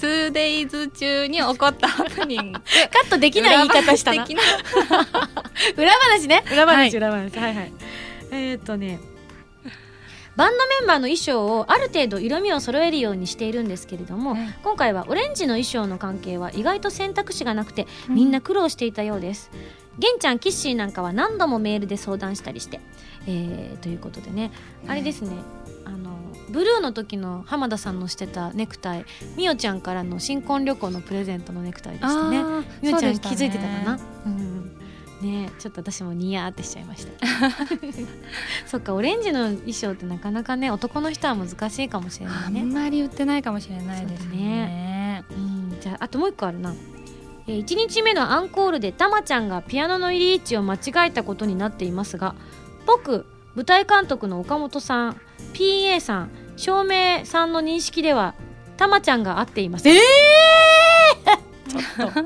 [0.00, 2.60] 2days 中に起こったハプニング。
[2.92, 4.24] カットできない言い方したな。
[5.76, 6.44] 裏話ね。
[6.52, 6.90] 裏話、はい。
[6.90, 7.36] 裏話。
[7.36, 7.72] はいはい。
[8.30, 9.00] えーっとね。
[10.36, 19.50] バンドメンバーの衣装をある程度色味を揃えるようにしているんですけれども、はい今回はオレンジの衣装の関係は意外と選択肢がなくてみんな苦労していたようです、
[19.98, 22.80] 玄ちゃんキッシーなんかは何度もメールで相談したりして、
[23.26, 24.52] えーということでね。
[24.86, 25.32] あれですね。
[25.84, 26.16] あの
[26.50, 29.04] ブルーの時の浜田さんのしてたネクタイ。
[29.36, 32.42] みおちゃんからの新婚旅行のプレゼントのネクタイでしたね。
[32.82, 33.98] みおちゃん気づいてたかな？
[34.26, 34.58] うん
[35.20, 37.12] ねちょっと私もニヤーってしちゃいました。
[38.66, 42.62] そっかオレンジの衣装ってなかなかね男の人は難しいかもしれなあいね。
[42.62, 45.24] んまり売ってないかもしれないですね。
[45.30, 45.76] うん。
[45.80, 46.74] じゃああともう一個あるな、え
[47.52, 52.34] 1日目のアンコールでたまちゃんがピアノの入り位置を間違えたことになっていますが
[52.86, 55.20] 僕舞台監督の岡本さん
[55.54, 58.34] PA さん照明さんの認識では
[58.76, 59.88] たまちゃんが合っています。
[59.88, 62.20] ええー、 ちょっと。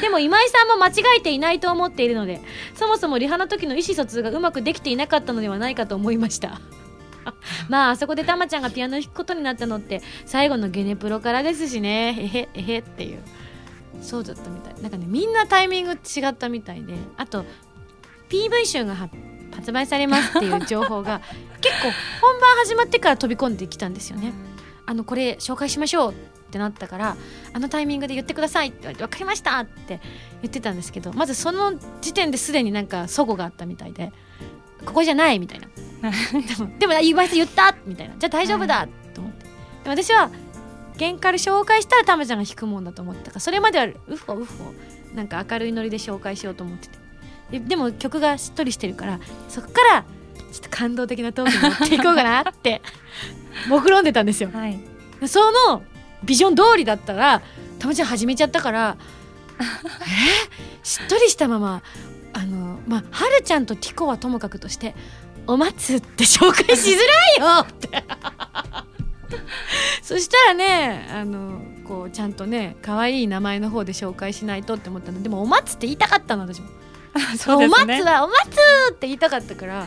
[0.00, 2.40] でも今井さんも間違えていないと思っているので
[2.74, 6.60] そもそもリハの時の意思疎通がうまくできていなかったのではないかと思いました。
[7.68, 12.16] まああそこでたまちゃんがピアノ弾くことになったのって最後のゲネプロからですしね。
[12.18, 13.22] えへえへっていう。
[14.02, 14.74] そうだったみたい。
[14.82, 17.44] なんかねみんなタイミング違ったみたいであと
[18.28, 18.94] PV 集が
[19.52, 21.20] 発売されますっていう情報が
[21.60, 24.32] 結構本番始まってから飛び込んできたんですよね。
[24.84, 26.14] あのこれ紹介しましょうっ
[26.50, 27.16] てなったから
[27.52, 30.00] あのタイミングで言ってくださいって言われて分かりましたって
[30.42, 34.12] 言ってたんですけどまずその時点ですでになんか齟齬があったみたいで
[34.84, 35.68] ここじゃないみたいな。
[36.02, 38.16] でもでも言わせ言ったみたいな。
[38.18, 39.44] じゃあ大丈夫だと思って。
[39.84, 40.30] で私は
[41.02, 47.02] 玄から紹介したらタマちゃんが弾くもんだと思ってたからそれまではウフォウフォなんか明るいノリで紹介しようと思ってて。
[47.50, 50.04] ででも曲がしっとりしてるからそこから
[50.52, 52.80] ちょっと感動的なトークに持っていこうかなって
[53.68, 54.80] 目論んでたんですよ、はい、
[55.26, 55.82] その
[56.24, 57.42] ビジョン通りだったら
[57.78, 58.96] たまちゃん始めちゃったから
[59.60, 59.64] え、
[60.82, 61.82] しっとりしたまま
[62.32, 64.94] あのまあはるちゃんとティコはともかくとして
[65.46, 66.96] 「お待つ」って紹介しづ
[67.38, 68.04] らいよって。
[70.02, 75.22] そしたらねあのこうちゃんとね可愛い名前の方で紹介しないとって思ったの。
[75.22, 76.68] でも「お松」って言いたかったの私も。
[77.38, 78.38] そう、ね、お松は「お松」
[78.92, 79.86] って言いたかったから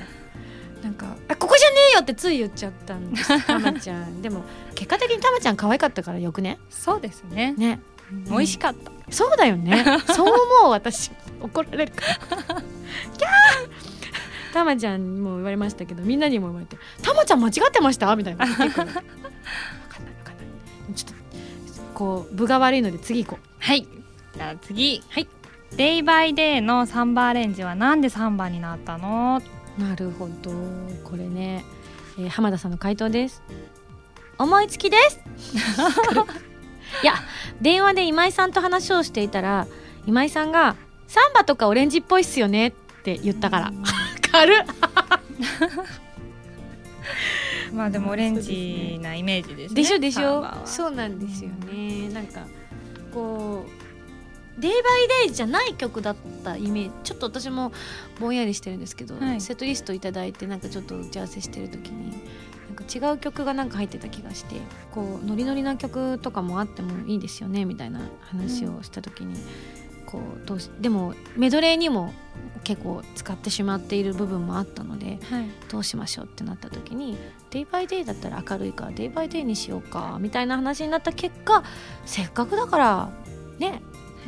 [0.84, 3.28] なんか「あここじゃねえよ」ってつい言っちゃったんです。
[3.48, 4.22] たまちゃん。
[4.22, 4.44] でも
[4.76, 6.60] 結果的にたまちゃん可愛かったからよくね？
[6.70, 7.54] そうですね。
[7.58, 7.80] ね、
[8.12, 8.92] うん、美味しかった。
[9.10, 9.84] そうだよね。
[10.14, 10.28] そう
[10.62, 11.12] 思う私。
[11.42, 12.16] 怒られるから。
[12.16, 12.62] キャー！
[14.54, 18.46] たまちゃんにも言われましたけどみんなにも言われて「たまちゃん間違ってました?」みたいな。
[19.90, 20.94] 分かんない分かんない。
[20.96, 23.48] ちょっとこう分が悪いので次行こう。
[23.60, 23.88] はい。
[24.34, 25.02] じゃあ次。
[25.10, 25.28] はい
[25.76, 29.42] 「デイバイデイのサンバアレンジはなんでサンバになったの?」
[29.78, 30.52] なるほど。
[31.04, 31.66] これね、
[32.18, 33.44] えー、浜田さんの回答です。
[34.38, 35.20] 思いつきです。
[37.04, 37.16] いや
[37.62, 39.68] 電話で今井さんと話をしていたら
[40.06, 40.76] 今井さんが
[41.08, 42.72] 「サンバとかオレンジっぽいっすよね」っ
[43.04, 43.74] て言ったから。
[44.32, 44.58] 軽っ
[47.76, 49.82] まあでもオレンジなイメージですね。
[49.82, 50.46] でしょでしょ。
[50.66, 52.10] そうなんですよね。
[52.10, 52.48] なんか
[53.14, 54.82] こうデイバイ
[55.26, 57.74] デイじゃない曲だったイメージちょっと私も
[58.20, 62.12] ぼんやりしてるんですけど、はい、セットリスト頂いてなんかちょっと打ち合わせしてる時に
[62.68, 64.56] なんか違う曲がなんか入ってた気がして
[64.92, 72.14] こうノリノリな曲とかもあってもいいですよねみたいな話をした時に、うん、こうどうしでもメドレーにも
[72.64, 77.18] 結構使ってしまっている部分もあったので、はい、どうしましょうってなった時に
[77.52, 81.64] デイバイデイだったら明るいからデイバイデイにしようかみたいな話になった結果
[82.06, 83.10] せっかくだから
[83.60, 83.82] ね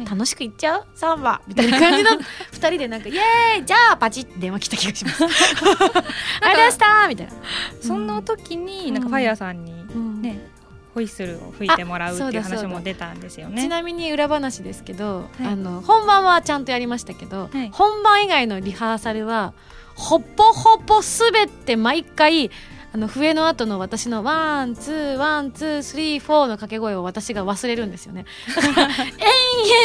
[0.06, 0.86] 楽しくいっちゃう？
[0.94, 2.12] サンバみたいな感じの
[2.54, 5.24] 2人でなんか「イエーイじゃあパチ!」って電話来た気がします。
[5.26, 7.34] ありましたみたいな。
[7.82, 10.52] そんな時に、なんかファイヤーさんにね、うん。
[10.94, 13.62] ホイッスルを吹いてもらうっていう話も出たんですよね。
[13.62, 19.54] ちなみに裏話ですけど、はい、あの本番はちゃんとやりましたけど、はい、本番以外のリハーサルは
[19.96, 22.52] ほぼほぼすべて毎回
[22.94, 28.26] あの笛の後の私の one two one two three four の掛け声を私が忘れるんですよね。
[28.48, 28.68] 永遠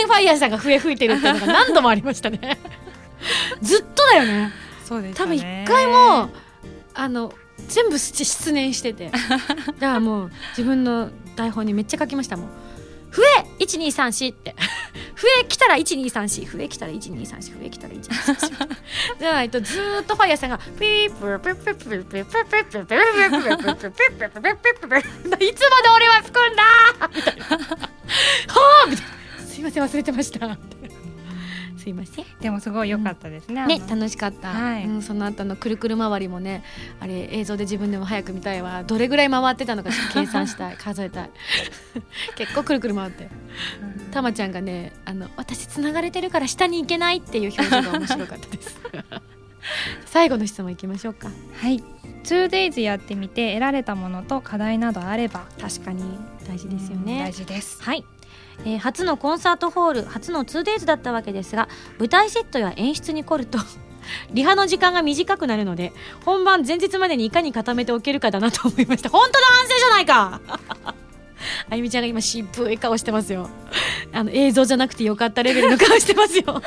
[0.00, 2.58] 延々ファイヤーさんが笛吹いてるっていうのが何度もありましたね。
[3.60, 4.52] ずっとだよね。
[4.84, 6.30] そうです多分一回も
[6.94, 7.32] あの
[7.68, 9.10] 全部失念してて。
[9.10, 9.46] だか
[9.80, 12.61] らもう自分の台本にめっちゃ書きましたもん。
[13.12, 13.22] 笛
[13.60, 14.54] !1234 って。
[15.14, 18.76] 増え来たら1234、え来たら1234、え来たら1234。
[19.20, 26.62] じゃないとずっと本屋さんが、ピープルプルプルプルプルプルプルプルプルプルプルプルプルプルプルプルプルプルプルいつまで俺は吹くんだ
[27.14, 27.44] みたいな。
[27.46, 27.82] は
[28.84, 29.46] あみたいな。
[29.46, 30.58] すいません、忘れてました。
[31.82, 32.24] すいません。
[32.40, 34.84] でもすごい良かったですね、ね楽しかった、はい。
[34.84, 36.62] うん、その後のくるくる回りもね
[37.00, 38.84] あれ映像で自分でも早く見たいわ。
[38.84, 40.76] どれぐらい回ってたのか計算したい。
[40.78, 41.30] 数えたい。
[42.36, 43.28] 結構くるくる回って。
[44.12, 48.78] たまちゃんがねあの私つながれてるから下に行けないっていう表情が面白かったです。
[50.06, 51.30] 最後の質問いきましょうか。
[51.54, 51.82] はい。
[52.22, 55.46] 2days やってみて得られたものと課題などあれば。
[55.60, 56.04] 確かに
[56.46, 57.82] 大事ですようんね大事です。
[57.82, 58.04] はい、
[58.64, 63.58] えー初のコンサートホール初の 2days だったわけですが舞台セットや演出に凝ると
[64.32, 65.92] リハの時間が短くなるので
[66.24, 69.08] 本番前日までにいかに固めておけるかだなと思いました。
[69.10, 70.40] 本当の反省じゃないか！
[71.70, 73.48] あゆみちゃんが今渋い顔してますよ。
[74.12, 76.62] あの映像じゃなくてよかったレベルの顔してますよ。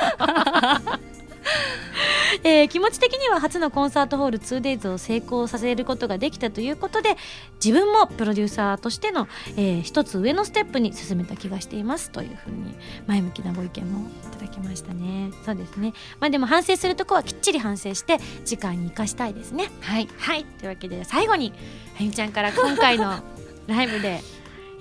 [2.43, 7.15] えー気持ち的には初のコンサートホール 2days を成功させることができたということで
[7.63, 12.75] 自分もプロデューサーとしての、えー一つ上のステップに進めた気がしていますというふうに
[13.07, 15.31] 前向きなご意見もいただきましたね。
[15.45, 15.93] そうですね。
[16.19, 19.69] まあでも反省するとこはきっちり反省して次回に生かしたいですね。
[19.81, 20.07] はい。
[20.17, 20.45] はい。
[20.45, 21.53] というわけで最後に
[21.99, 23.19] あゆみちゃんから今回の
[23.67, 24.21] ライブで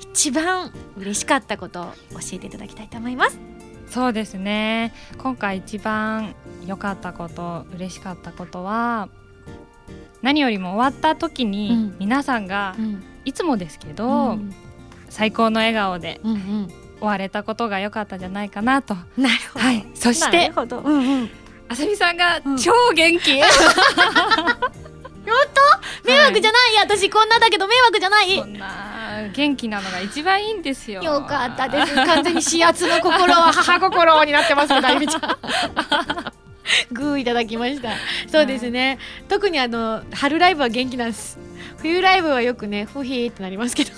[0.01, 3.39] 一番嬉しかったことを教えていただきたいと思います
[3.95, 4.93] そうですね。
[5.19, 6.35] 今回一番
[6.67, 9.09] 良かったこと嬉しかったことは
[10.21, 11.97] 何よりも終わった時に、うん。
[12.01, 13.05] 皆さんがうん。
[13.25, 14.53] いつもですけど、うん
[15.11, 18.97] 最高の笑顔でうん終われたことが良かったんじゃないかなと。
[19.17, 19.65] うんなるほど。
[19.65, 20.81] はい、そしなてるほど。
[20.81, 21.31] うんうん。
[21.69, 22.59] あさみさんがうん
[25.27, 28.37] 超元気、迷惑じゃない、私こんなだけど迷惑じゃない？
[28.37, 31.03] そんな元気なのが一番いいんですよ。
[31.03, 31.95] よかったです。
[31.95, 33.53] 完全に指圧の心は。
[33.53, 35.23] 母心になってますけどあゆみちゃん。
[36.93, 37.91] グーいただきました。
[38.31, 41.39] そうですね、特にあの春ライブは元気なんです。
[41.79, 43.91] 冬ライブはよくねふひーってなりますけど。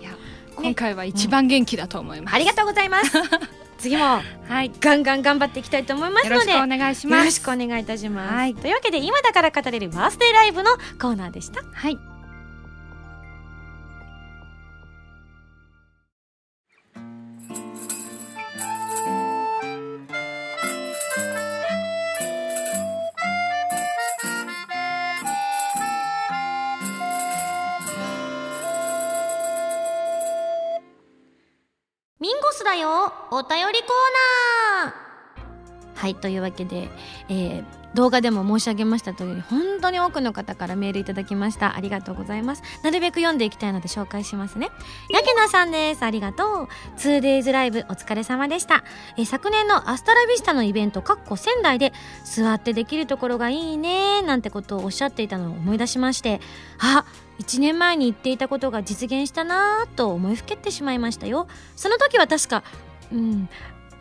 [0.00, 0.10] いや
[0.56, 2.34] 今回は一番元気だと思います。
[2.34, 3.12] ありがとうございます
[3.80, 7.18] 次もはい、ガンガン頑張っていきたいと思いますのでよろしくお願いします。
[7.18, 11.98] よろしくお願いいたします、はいというわけで今だから語れるバースデーライブのコーナーでしたはい。
[32.60, 33.12] スだよ。
[33.30, 34.92] お便りコーナー。
[35.94, 36.90] はいというわけで、
[37.28, 41.74] えー動画でも申し上げました通り本当に多くの方からメールいただきました。
[41.74, 42.62] ありがとうございます。
[42.84, 44.70] なるべく読んでいきたいので紹介しますね。
[45.10, 46.04] やけなさんです。
[46.04, 46.68] ありがとう。
[46.98, 48.84] 2days ライブお疲れ様でした、
[49.16, 51.92] えー昨年のアスタラビスタのイベントかっこ仙台で
[52.22, 56.40] 座ってできるところがいいねなんてことをおっしゃっていたのを思い出しまして
[56.78, 57.04] あ
[57.40, 61.48] 1年前に言っていたことが実現したなぁと思いふけってしまいましたよ。
[61.74, 62.62] その時は確か
[63.12, 63.48] うん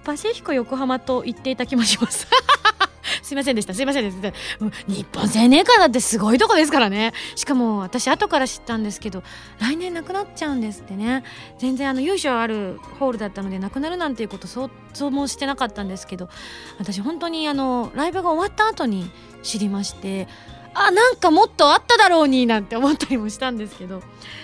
[0.03, 2.27] パシフィコ横浜と言っていた気もします。
[3.21, 3.73] すいませんでした。
[3.73, 4.31] すいませんでした。
[4.87, 7.13] 日本青年会だってすごいとこですからね。
[7.35, 9.23] しかも私後から知ったんですけど
[9.59, 11.23] 来年なくなっちゃうんですってね。
[11.59, 16.29] 全然あの由緒あるホールだったのでなくなるなんていうこと想像もしてなかったんですけど
[16.79, 19.11] 私本当にあのライブが終わった後に
[19.43, 20.27] 知りまして
[20.73, 24.01] あなんかもっとあっただろうになんて思ったりもしたんですけど。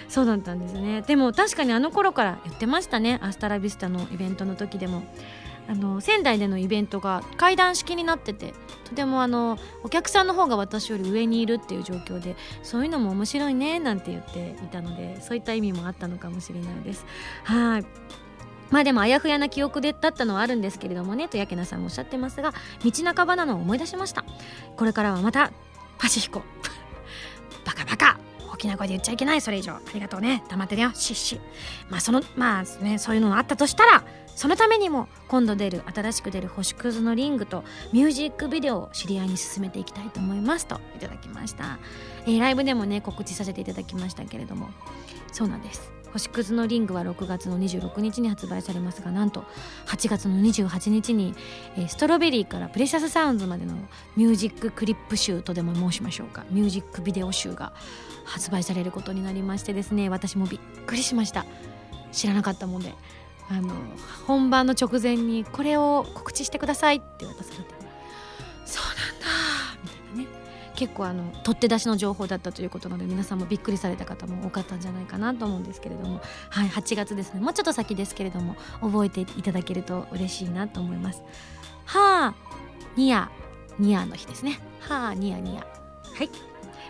[0.08, 1.02] そうだったんですね。
[1.02, 3.20] でも確かにあの頃から言ってましたね。
[3.22, 5.04] アスタラビスタのイベントの時でも。
[5.68, 8.54] あの仙台でのイベントが階段式になってて。
[8.84, 17.04] とてもあのお客さんの方が私より上にいるっていう状況でそういうのも面白いねなんて言っていたのでそういった意味もあったのかもしれないです。
[17.46, 17.86] はい。
[18.70, 24.24] まあでもあやふやな記憶でだったのはあるんですけれどもねとやけなさんもおっしゃってますが道半ばなのを思い出しました。
[24.78, 25.52] これからはまた
[25.98, 26.44] パシフィコ。
[27.66, 28.20] バカバカ。
[28.52, 29.42] 大きな声で言っちゃいけない。
[29.42, 29.74] それ以上。
[29.74, 30.44] ありがとうね。
[30.50, 30.92] 黙ってるよ。
[30.94, 31.42] シッシ
[31.90, 34.04] まあそのまあねそういうのがあったとしたら
[34.36, 40.68] そのためにも今度出る新しく出る星屑のリングとミュージックビデオを知り合いに進めていきたいと思います。
[40.68, 41.80] といただきました、
[42.26, 44.70] えーライブでもね告知させていただきましたけれども。
[45.32, 45.92] そうなんです。
[46.16, 49.44] 星屑のリングは6月の26日に発売されますがなんと
[49.88, 51.36] 8月の28日に、
[51.76, 53.74] えーストロベリーからプレシャスサウンズまでの
[54.16, 56.46] ミュージッククリップ集とでも申しましょうか。
[56.50, 57.74] ミュージックビデオ集が
[58.24, 61.46] 発売されることになりましてですね私もびっくりしました。
[62.14, 62.94] 知らなかったもんで
[63.50, 63.74] あの
[64.26, 67.76] 本番の直前にこれを告知してくださいって渡されて。
[68.66, 69.25] そうなんだ。
[70.76, 77.40] 結構あの取って出しの情報だったということなので皆さんもびっくりされた方も多かったんじゃないかなと思うんですけれどもはい8月ですね。
[77.40, 81.24] もうちょっと先ですけれども覚えていただけると嬉しいなと思います。
[81.86, 82.36] はあ
[82.96, 83.30] ニヤ
[83.80, 84.60] ニヤの日ですね。
[84.80, 86.30] はあニヤニヤはい。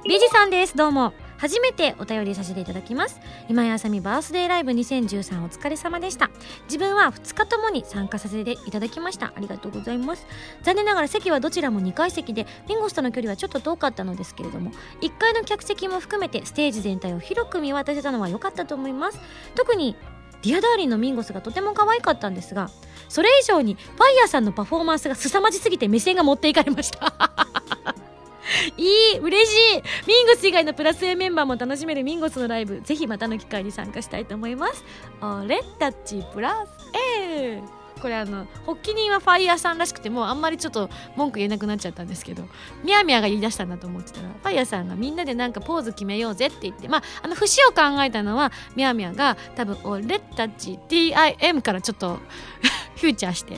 [0.08, 0.76] ビジさんです。
[0.76, 1.14] どうも。
[1.38, 3.20] 初めてお便りさせていただきます。
[3.50, 6.30] 今井あさみバースデーライブ2013お疲れ様でした。
[6.66, 9.34] 自分は2日ともに参加させていただきました。
[9.36, 10.26] ありがとうございます。
[10.64, 14.72] 残念ながら席はどちらも2階席でミンゴスとの距離はちょっと遠かったのですけれども
[15.02, 19.20] 1階の客席も含めてステージ全体を広く見渡せたのは良かったと思います。
[19.56, 19.96] 特に
[20.42, 22.70] Dear Darling のミンゴスがとても可愛かったんですが
[23.10, 27.96] それ以上にファイヤーさんのパフォーマンスが凄まじすぎて目線が持っていかれました。
[28.78, 28.84] い
[29.16, 29.84] い嬉しい。
[30.08, 34.84] ミンゴス以外のプラス A メンバーも楽しめるミンゴスのライブぜひまたの機会に参加したいと思います。
[35.22, 36.92] 俺たちプラス。
[36.94, 37.62] A
[38.02, 42.44] これあの発起人はファイヤーさんらしくてもうあんまりちょっと文句言えなくなっちゃったんですけど
[42.84, 52.20] ミヤミヤが言い出したんだと思ってたらファイヤーさんがみんなでなんかポーズ決めようぜって言ってまああの節を考えたのはミヤミヤが多分俺たち TIM からちょっと
[52.98, 53.58] フューチャーして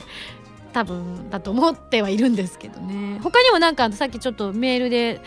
[0.72, 3.18] 多分だと思ってはいるんですけどね。
[3.22, 5.20] 他にもなんかさっきちょっとメールで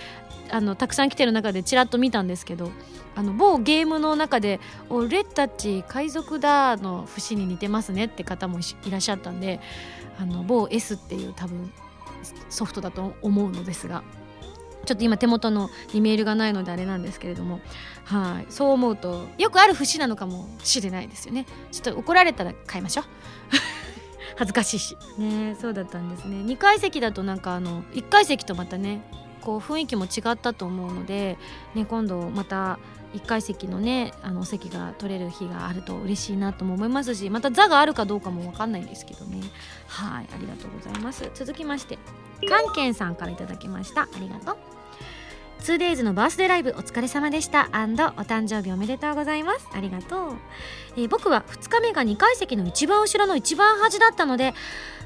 [0.52, 2.72] あのたくさん来てる中でちらっと見たんですけど
[3.16, 9.60] あの某ゲームの中で「俺たち海賊だ」の節に似てますねって方もいらっしゃったんで
[10.20, 11.72] あの某 S っていう多分
[12.50, 14.04] ソフトだと思うのですが
[14.86, 17.60] ちょっと今手元のにメールがないのであれなんですけれども
[18.04, 18.52] はい。
[18.52, 21.46] そう思うとよくある節なのかもしれないですよね。
[21.72, 23.06] ちょっと怒られたら変えましょう。
[24.36, 24.98] 恥ずかしいし。
[25.18, 26.38] ねそうだったんですね。
[26.38, 29.02] 2階席だとなんかあの1階席とまたね
[29.42, 31.38] こう雰囲気も違ったと思うので、
[31.76, 32.80] ね、今度また
[33.14, 39.42] 1階席のねあの席が取れる日があると嬉しいなとも思いますしまた座があるかどうかも分かんないんですけどね。
[39.88, 41.30] はいありがとうございます。
[41.34, 41.98] 続きまして
[42.48, 44.04] カンケンさんから頂きました。
[44.04, 44.81] ありがとう。
[45.62, 47.68] 2days のバースデーライブお疲れ様でした。
[47.68, 49.68] お誕生日おめでとうございます。
[49.74, 50.34] ありがとう、
[50.98, 54.56] えー、僕は2日目が2階席の一番後ろの一番端だったので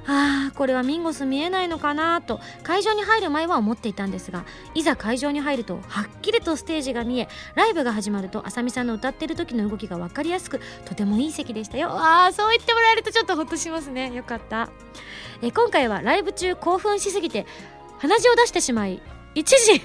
[0.08, 4.46] あーこれはミンゴス見えないのかなと会場に入る前は思っていたんですが
[4.76, 11.90] いざ会場に入るとはっきりとステージが見えライブが始まるとあさみさんの歌ってる時の動きが分かりやすくとてもいい席でしたよ。
[11.92, 14.14] あーそう言ってもらえるとちょっとほっとしますね。
[14.14, 14.70] よかった。
[15.42, 17.46] え今回はライブ中興奮しすぎて
[17.98, 19.02] 鼻血を出してしまい
[19.34, 19.82] 一時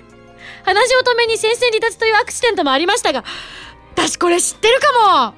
[0.64, 3.24] 鼻血を止めに戦線離脱というアクシデントもありましたが
[3.94, 5.34] 私これ知ってるかも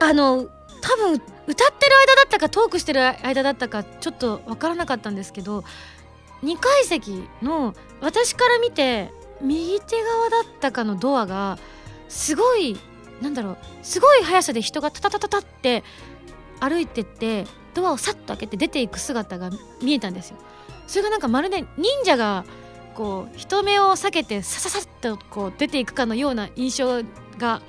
[0.00, 0.48] あの
[0.80, 5.64] 多分歌ってる間だったかトークしてる間だったかちょっと分からなかったんですけど
[6.42, 11.58] 2階席の私から見て右手側だったかのドアが
[12.08, 12.76] すごい
[13.20, 15.84] なんだろうすごい速さで人がタタタタタって
[16.60, 19.50] 歩いてってドアをさっと開けて出ていく姿が
[19.82, 20.36] 見えたんですよ。
[20.86, 22.44] それがなんかまるで忍者が
[22.94, 27.02] こう人目を避けてさささっとこう出ていくかのような印象
[27.38, 27.62] が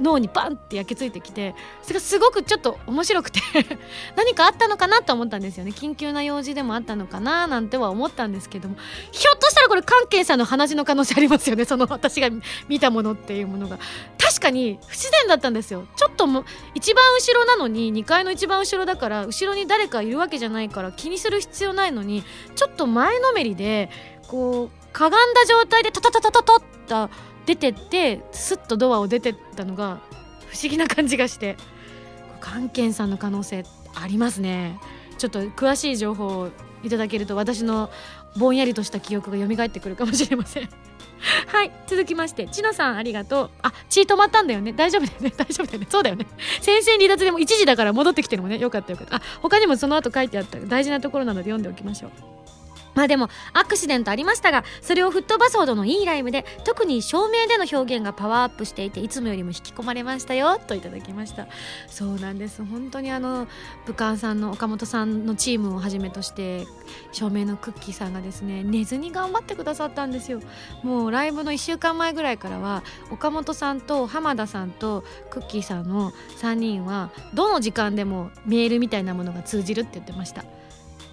[0.00, 3.40] 脳にバンって焼き付いてきてそれがすごくちょっと面白くて
[4.16, 5.72] 何かあったのかなと思ったんですよね。
[5.72, 8.76] 緊急な用事でもあったのかななんては思ったんですけども
[9.12, 11.64] ひょっとしたらこれ関係者の話の可能性ありますよね。
[11.66, 12.28] その私が
[12.68, 13.78] 見たものっていうものが。
[14.18, 15.86] 確かに不自然だったんですよ。
[15.96, 16.44] ちょっとも
[16.74, 23.90] 一番後ろなのに2階の一番後ろだから後ろに誰かいるわけじゃないから気にする必要ないのにちょっと前のめりで
[24.30, 27.14] こうかがんだ状態でタタタタタタッと
[27.46, 30.00] 出てってスッとドアを出てったのが
[30.48, 31.56] 不思議な感じがして。
[32.40, 33.64] 関係さんの可能性
[33.94, 34.78] ありますね。
[35.18, 36.50] ちょっと詳しい情報を
[36.82, 37.90] いただけると私の
[38.38, 40.68] ぼんやりとした記憶が蘇ってくるかもしれません。
[41.48, 43.50] はい続きましてちのさんありがとう。
[43.62, 44.72] あ血止まったんだよね。
[44.72, 45.32] 大丈夫だよね。
[45.36, 45.86] 大丈夫だよね。
[45.88, 46.26] そうだよね。
[46.62, 48.58] 先生離脱でも1時だから戻ってきてるもんね。
[48.58, 49.16] よかったよかった。
[49.16, 50.58] あ他にもその後書いてあった。
[50.60, 52.10] 大事なところなので読んでおきましょう。
[53.00, 61.46] まあでもアクシデントありましたがそれを吹っ飛ばすほどのいいライブで特に照明での表現がパワーアップしていていつもよりも引き込まれましたよといただきました。
[61.88, 62.62] そうなんです。
[62.62, 63.48] 本当にあの
[63.86, 66.66] 武漢さんの岡本さんのチームをはじめとして
[67.12, 70.42] 照明のクッキーさんがですね寝ずに頑張ってくださったんですよ。
[70.82, 80.44] もうライブの1週間前ぐらいからは岡本さんと浜田さんとクッキーさんの3人はどの時間でもメールみたいなものが通じるって言ってました。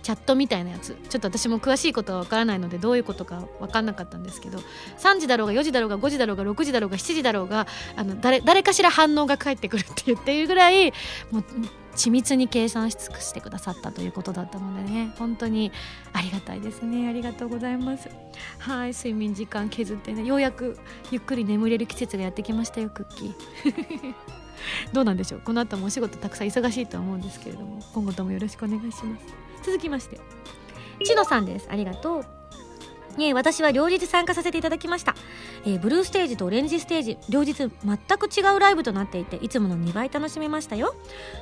[0.07, 0.95] チャットみたいなやつ。
[1.09, 4.59] ちょっと私も詳しいことは分からないのでどういうことか分かんなかったんですけど。
[4.99, 10.93] 3時だろうが4時だろうが5時だろうが6時だろうが7時だろうがあの誰誰かしら反応が返ってくるって言っているぐらい
[11.29, 11.43] もう
[11.97, 15.13] 緻密に計算し尽くしてくださったということだったのでね。
[15.17, 15.73] 本当に
[16.13, 17.09] ありがたいですね。
[17.09, 18.07] ありがとうございます。
[18.59, 20.23] はい睡眠時間削ってね。
[20.23, 20.77] ようやく
[21.11, 24.13] ゆっくり眠れる季節がやってきましたよクッキー。
[24.93, 25.41] どうなんでしょう。
[25.41, 29.46] この後もお仕事たくさん忙しいとは思うんですけれども今後ともよろしくお願いします。
[29.63, 30.19] 続きまして。
[31.03, 31.67] 千野さんです。
[31.69, 32.36] ありがとう。
[33.25, 35.15] え私は両日参加させていただきました、
[35.65, 37.69] えー、ブルーステージとオレンジステージ両日全
[38.17, 40.95] く違うライブとなっていていつもの2倍楽しめましたよ。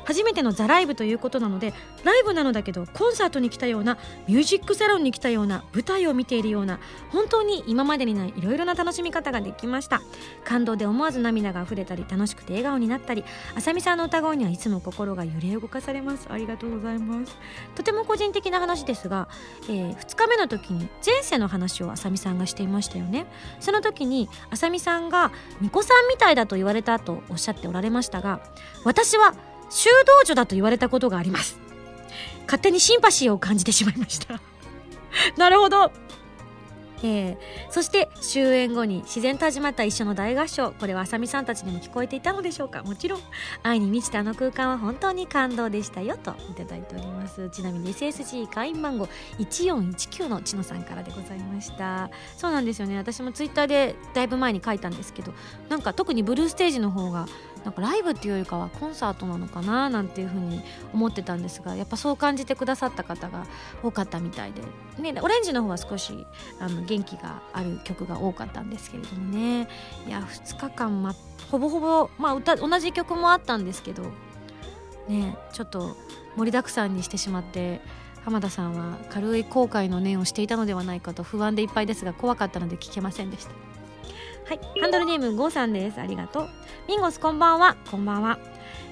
[0.05, 1.73] 初めてのザライブということなので
[2.03, 3.97] ライブなのだけどコンサートに来たような
[4.27, 6.79] ミュージックサロンに来たような舞台を見ているような
[7.11, 10.01] 本当に今までにないいろいろな楽しみ方ができました。
[10.43, 13.23] 感動で思わず涙が溢れたり楽しくて笑顔になったり
[13.55, 16.27] あさみさんの歌声にはいつも心が揺れ動かされます。
[16.29, 17.37] ありがとうございます。
[17.75, 19.27] とても個人的な話ですが、
[19.63, 23.25] えー、2日目の時に前世の話話をあさみさんがしていましたよね。
[23.59, 28.39] その時にあさみさんが「巫女さんみたいだと言われた」とおっしゃっておられましたが
[28.83, 29.33] 私は
[29.69, 31.57] 修道女だと言われたことがあります
[32.45, 34.39] 勝手にシンパシーを感じてしまいました。
[35.37, 35.91] なるほど。
[37.05, 40.71] えー、そして終演後に自然と始まった一緒の大合唱。
[40.71, 42.81] これはあさみさんたちにも聞こえていたのでしょうか？
[42.83, 43.21] もちろん。
[43.61, 47.47] 愛に満ちたあの空間は本当に感動でしたよといただいております。
[47.51, 52.09] ちなみに SSG 会員番号1419のちのさんからでございました。
[52.37, 52.97] そうなんですよね。
[52.97, 55.33] 私もツイッターでだいぶ前に書いたんですけど
[55.69, 57.27] なんか特にブルーステージの方が
[57.65, 60.61] なんかライブっていうよりかはコンサートなのかななんていうふうに
[60.93, 63.47] 思ってたんですがやっぱそう感じてくださった方が
[63.81, 64.61] 多かったみたいで、
[65.01, 66.27] ね、オレンジの方は少し
[66.59, 69.67] あの元気がある曲が多かったんですけれどもね
[70.07, 71.15] いや2日間、ま、
[71.49, 74.03] ほぼほぼ、まあ歌、同じ曲もあったんですけど
[75.07, 75.97] ねちょっと
[76.37, 77.81] 盛りだくさんにしてしまって
[78.23, 83.74] 浜田さんは軽い後悔の念をしていたのではないかと不安でいっぱいですが怖かったので聞けませんでした。
[84.45, 84.59] はい。
[84.79, 85.99] ハンドルネームゴーさんです。
[85.99, 86.49] ありがとう。
[86.87, 87.75] ミンゴスこんばんは。
[87.89, 88.37] こんばんは。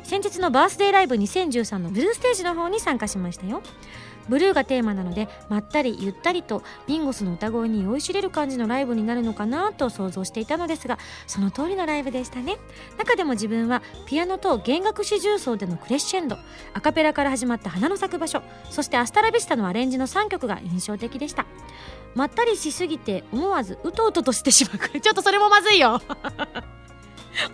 [0.01, 3.61] 先日のバースデーライブ2013のブルーステージの方に参加しましたよ。
[4.29, 10.97] ブルーがテーマなのでまったりゆったりとミンゴスの歌声に酔いしれる感じのライブになるのかなと想像していたのですが
[11.27, 12.57] その通りのライブでしたね。
[12.97, 16.37] 中でも自分はピアノと弦楽四重奏でのクレッシェンド
[16.73, 21.45] アカペラから始まった花の咲く場所そしてアスタラビスタのアレンジの3曲が印象的でした。
[22.15, 24.77] まったりしすぎて思わずうとうととしてしまう。
[24.99, 26.01] ちょっとそれもまずいよ。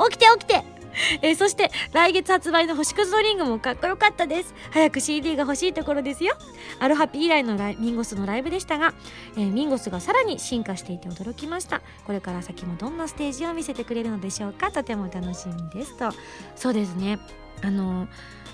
[0.09, 0.79] 起きて起きて。
[1.21, 4.53] えー、そして来月発売の星屑のリングもかっこよかったです。
[4.71, 6.35] 早く CD が欲しいところですよ。
[6.79, 8.93] アロハピ以来のライミンゴスのライブでしたが、
[9.37, 11.81] えー、ミンゴスがさらに進化していて驚きました。
[12.05, 14.71] これから先もどんなステージを見せてくれるのでしょうか？
[14.71, 16.11] とても楽しみですと。
[16.55, 17.19] そうですね。
[17.61, 18.07] あの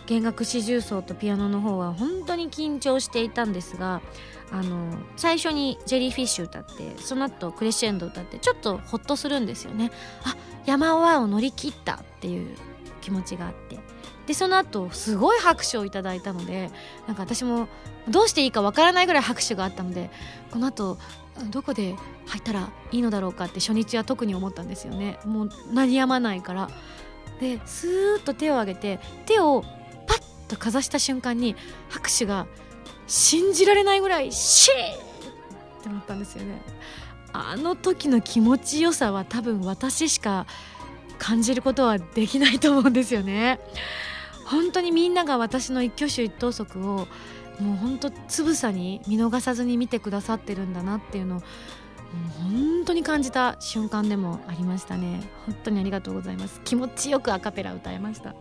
[0.08, 4.02] 弦楽四重奏とピアノの方は本当に緊張していたんですが
[4.52, 9.92] あの最初にジェリーフィッシュ歌ってその後クレッシェンド歌ってちょっとホッとするんですよね。
[10.24, 10.36] あ
[10.66, 12.56] 山を乗り切ったっていう
[13.02, 13.80] 気持ちがあって。
[14.28, 16.72] でその後すごい拍手をいただいたので
[17.08, 17.68] なんか私も
[18.10, 20.10] どうしていいかわからないぐらい拍手があったので
[20.50, 20.98] この後
[21.52, 25.20] どこで入ったらいいのだろうかって初日は特に思ったんですよね。
[25.26, 26.70] もう鳴りやまないから。
[27.40, 29.62] でスーッと手を上げて手を
[30.08, 31.56] パッとかざした瞬間に
[31.90, 32.48] 拍手が
[33.08, 35.30] 信じられないぐらいシーン!
[35.80, 36.62] ってなったんですよね。
[37.34, 40.46] あの時の気持ちよさは多分私しか
[41.20, 43.60] 感じることはできないと思うんですよね。
[44.46, 47.08] 本当にみんなが私の一挙手一投足を
[47.60, 51.42] もう本当つぶさに見逃さずに見てくださってるんだなっていうのを
[52.42, 55.22] 本当に感じた瞬間でもありましたね。
[55.46, 56.62] 本当にありがとうございます。
[56.64, 58.34] 気持ちよくアカペラ歌えました。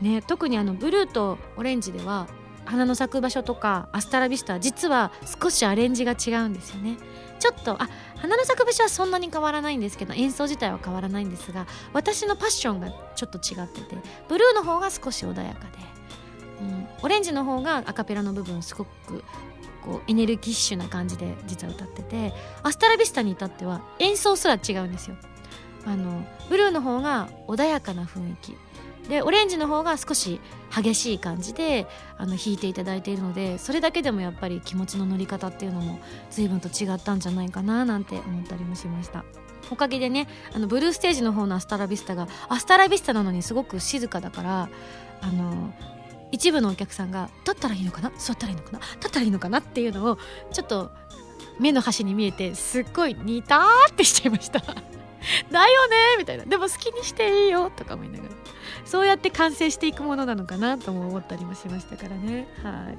[0.00, 2.26] ね特にあのブルーとオレンジでは
[2.64, 6.96] 花の咲く場所とかアスタラビスタ実は少しアレンジが違うんですよね。
[7.38, 13.96] ちょっとあ花の咲く場所はそんなに変わらないんですけど演奏自体は変わらないんですが私のパッションがちょっと違ってて
[14.28, 15.68] ブルーの方が少し穏やかで、
[16.62, 19.22] うん、オレンジの方がアカペラの部分すごく
[19.82, 25.16] こうエネルギッシュな感じで実は歌っててアスタラビスタに至っては演奏すら違うんですよ。
[25.86, 28.56] あのブルーの方が穏やかな雰囲気。
[29.08, 30.40] でオレンジの方が少し
[30.74, 31.86] 激しい感じで
[32.16, 36.00] あの弾いていただいているのでそれだけでもやっぱり気持ちの乗り方っていうのも
[36.30, 39.24] 随分と違ったんじゃないかななんて思ったりもしました。
[39.70, 44.68] おかげでねあのブルーステージの方のアスタラビスタがアスタラビスタなのにすごく静かだから
[45.20, 45.72] あの
[46.32, 48.10] 一部のお客さんが立ったらいいのかな？
[48.18, 49.60] 座ったらいいのかな立ったらいいのかな？
[49.60, 50.18] っていうのを
[50.52, 50.90] ちょっと
[51.60, 58.30] 目の端に見えてすっごい似たってしちゃいましただよねみたいなでも好きにしていいよとか思いながら。
[58.84, 62.46] そうやって完成していくものなのかなとも思ったりもしましたからね。
[62.62, 62.92] は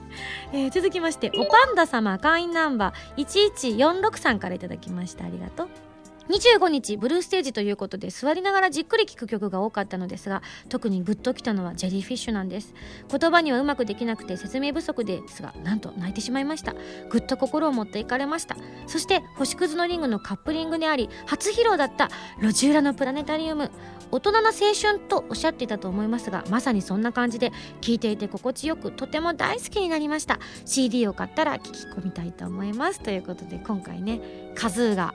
[0.53, 5.25] い、えー、続きましておパンダ様会員ナンバー1146さんからいただきました。
[5.25, 5.84] ありがとう。
[6.30, 12.73] 25日ブルーステージということで座りながらじっくり聴く曲が多かったのですが特にグッときたのはジェリーフィッシュなんです。
[13.09, 16.73] 言葉にはうまくできなくて説明不足ですがなんと泣いてしまいました。
[17.09, 18.57] ぐっと心を持っていかれました。
[18.88, 22.09] そして星屑のリングのカップリングであり初披露だった
[22.41, 23.71] 路地裏のプラネタリウム。
[24.11, 27.51] 大人な青春とおっしゃっていたと思いますがまさにそんな感じで
[27.82, 30.39] 聴いていて心地よくとても大好きになりました。
[30.65, 32.99] CD を買ったら聴き込みたいと思います。
[32.99, 34.21] ということで今回ね
[34.55, 35.13] カズーが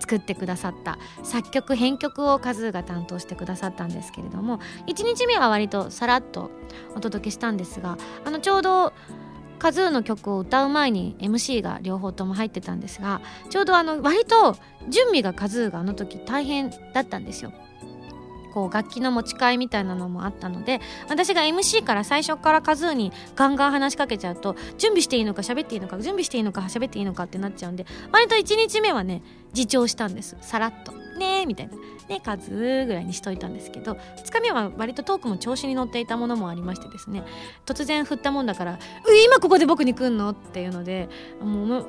[0.00, 6.50] 作ってくださった作曲編曲をカズーが担当してくださったんですけれども1日目は割とさらっと
[6.96, 8.92] お届けしたんですがあのちょうど
[9.58, 13.20] カズーの曲を歌う前に MC が両方とも入ってたんですが
[13.50, 14.56] ちょうどあの割と
[14.88, 17.52] 準備がカズーがあの時大変だったんですよ。
[18.52, 29.22] こう楽器の持ち替えみたいなのもあったので私が MC から最初からカズーにガンガン話しかけちゃうと準備していいのか喋っていいのか準備していいのか喋っていいのかってなっちゃうんで割と1日目はね
[29.54, 30.36] 自重したんです。
[30.40, 30.92] さらっと。
[31.18, 31.74] ねみたいな。
[32.08, 37.22] ねカズーぐらいにしといたんですけど2日目は割とトークも調子に乗っていたものもありましてですね。
[37.66, 38.78] 突然振ったもんだから
[39.26, 41.08] 「今ここで僕に来んの?」っていうので
[41.40, 41.86] もう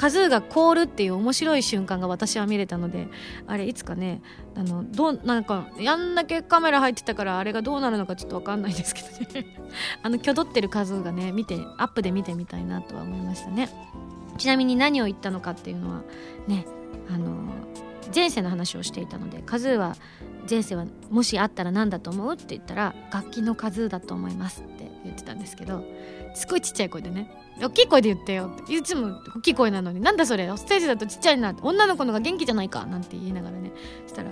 [0.00, 3.08] カズーが凍るっていう面白い瞬間が私は見れたので
[3.46, 4.22] あれいつかね
[4.54, 9.58] あのどうなんかやんだけカメラ入ってたからあれがどうなるのかちょっと分かんないですけどね。
[10.02, 13.68] あの挙動ってるカズーがね見てアップで見てみたいなとは思いましたね。
[14.38, 16.02] ちなみに何を言ったのかっていうのは
[16.48, 16.64] ね
[17.14, 17.36] あの
[18.14, 19.96] 前世の話をしていたのでカズーは
[20.48, 25.84] 前世はもしあったら何だと思うって言ったら楽器のカズーだと思いますって言ってたんですけど
[26.34, 27.30] すごいちっちゃい声でね
[27.60, 28.50] 大きい声で言ってよ。
[28.62, 30.00] っていつも大きい声なのに。
[30.00, 33.72] なんだそれステージだとちっちゃいな女の子のが元気じゃないかなんて言いながらね。
[34.06, 34.30] したら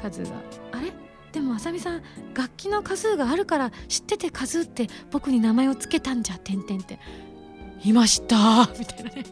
[0.00, 0.36] カズーが
[0.72, 0.92] 「あれ？
[1.32, 2.02] でもあさみさん
[2.34, 6.98] 楽器の数があるから知っててカズーって僕に名前を付けたんじゃてんてんって。
[7.84, 9.24] いました」みたいなね。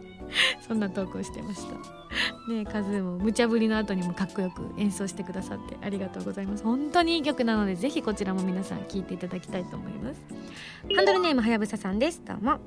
[0.66, 2.01] そんな投稿してました。
[2.48, 6.64] ねカズーも無茶ぶりの後にもかっこよく演奏してくださってありがとうございます。
[6.64, 10.20] 本当にいい曲なのでぜひこちらも皆さん聴いていただきたいと思います。
[10.94, 12.22] ハンドルネームはやぶささんです。
[12.24, 12.58] どうも、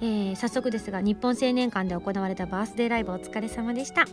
[0.00, 4.04] えー、早速ですが日本青年館で行われたバースデーライブお疲れ様でした。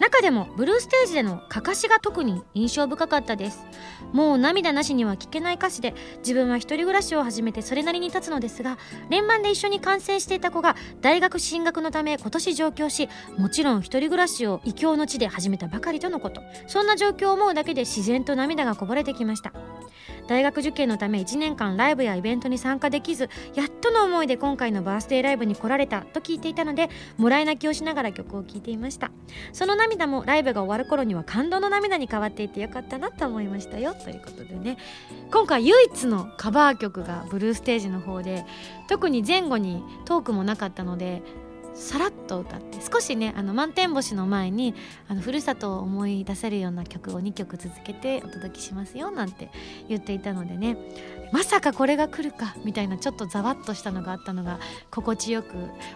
[0.00, 3.66] 中でもブルーステージでのかかしが特に印象深かったです。
[4.12, 8.78] もう涙なしには聞けない歌詞で自分は一人暮らしを始めてそれなりに立つのですが
[9.10, 16.40] 連番で一緒に観戦していた子が大学進学のため今年上京しもちろん一人暮らしを異郷の地で始めたばかりとのこと。
[16.66, 19.52] そんな状況を思うだけで自然と涙がこぼれてきました。
[20.30, 29.10] 大学受験のため1年間ライブやイベントに参加できずやっとの思いで今回のバースデーライブに来られたと聞いていたのでもらい泣きをしながら曲を聴いていました。
[29.52, 33.92] その涙もライブが終わる頃には感動の涙に変わっていてよかったなと思いましたよ。
[33.92, 34.76] ということでね。
[35.32, 38.44] 今回唯一のカバー曲がブルーステージの方で
[38.88, 41.22] 特に前後にトークもなかったので
[41.80, 44.74] さらっと歌って少しねあの満天星の前に
[45.08, 49.50] あのふるさとを思い出せるような曲を2曲続けてお届けしますよなんて
[49.88, 50.76] 言っていたのでね。
[51.32, 54.58] まさかこれが来るかみたいなちょっとざわっとしたのがあったのが
[54.90, 55.54] 心地よく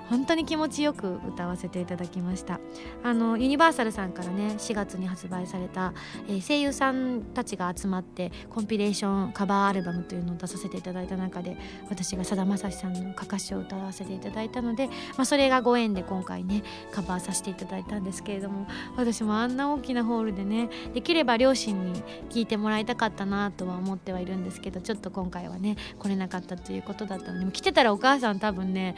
[0.09, 2.61] 本当に気持ちよく歌わせていただきました。
[3.03, 5.93] あのユニバーサルさんからね4月に発売された、
[6.29, 11.57] えー、声優さんたちが集まってコンピレーションカバーアルバムというのを出させていただいた中で
[11.89, 16.63] 私がさだまさしさんのかかしを歌わせていただいたので、まあ、それがご縁で今回ね
[16.93, 18.67] カバーさせていただいたんですけれども
[18.97, 28.95] 私もあんな大きなホールでねできれば両親に聞いてもらいたかったなとは思ってはいるんですけどちょっと今今回はね来れなかったということだったので来てたらお母さん多分ね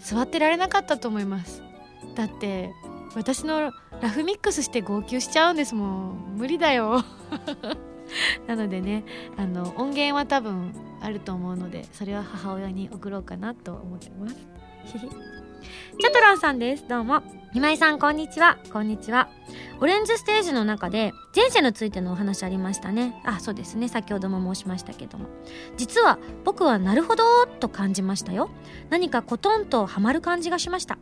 [0.00, 1.62] 座ってられなかったと思います。
[2.14, 2.72] だって
[3.14, 6.36] 私のラフミックスして号泣しちゃうんですもん。
[6.38, 7.04] 無理だよ。
[8.48, 9.04] なのでね
[9.36, 10.72] あの音源は多分
[11.02, 14.36] あると思うのでそれは母親に送ろうかなと思ってます。
[14.88, 16.88] チャトランさんです。
[16.88, 17.45] どうも。
[17.56, 18.58] 今井さんこんにちは。
[18.70, 19.30] こんにちは。
[19.80, 23.18] オレンジステージの中で前世についてのお話ありましたね。
[23.24, 23.88] あそうですね。
[23.88, 25.30] 先ほども申しましたけども。
[25.78, 28.50] 実は僕はなるほどと感じましたよ。
[28.90, 30.98] 何かコトンとハマる感じがしました。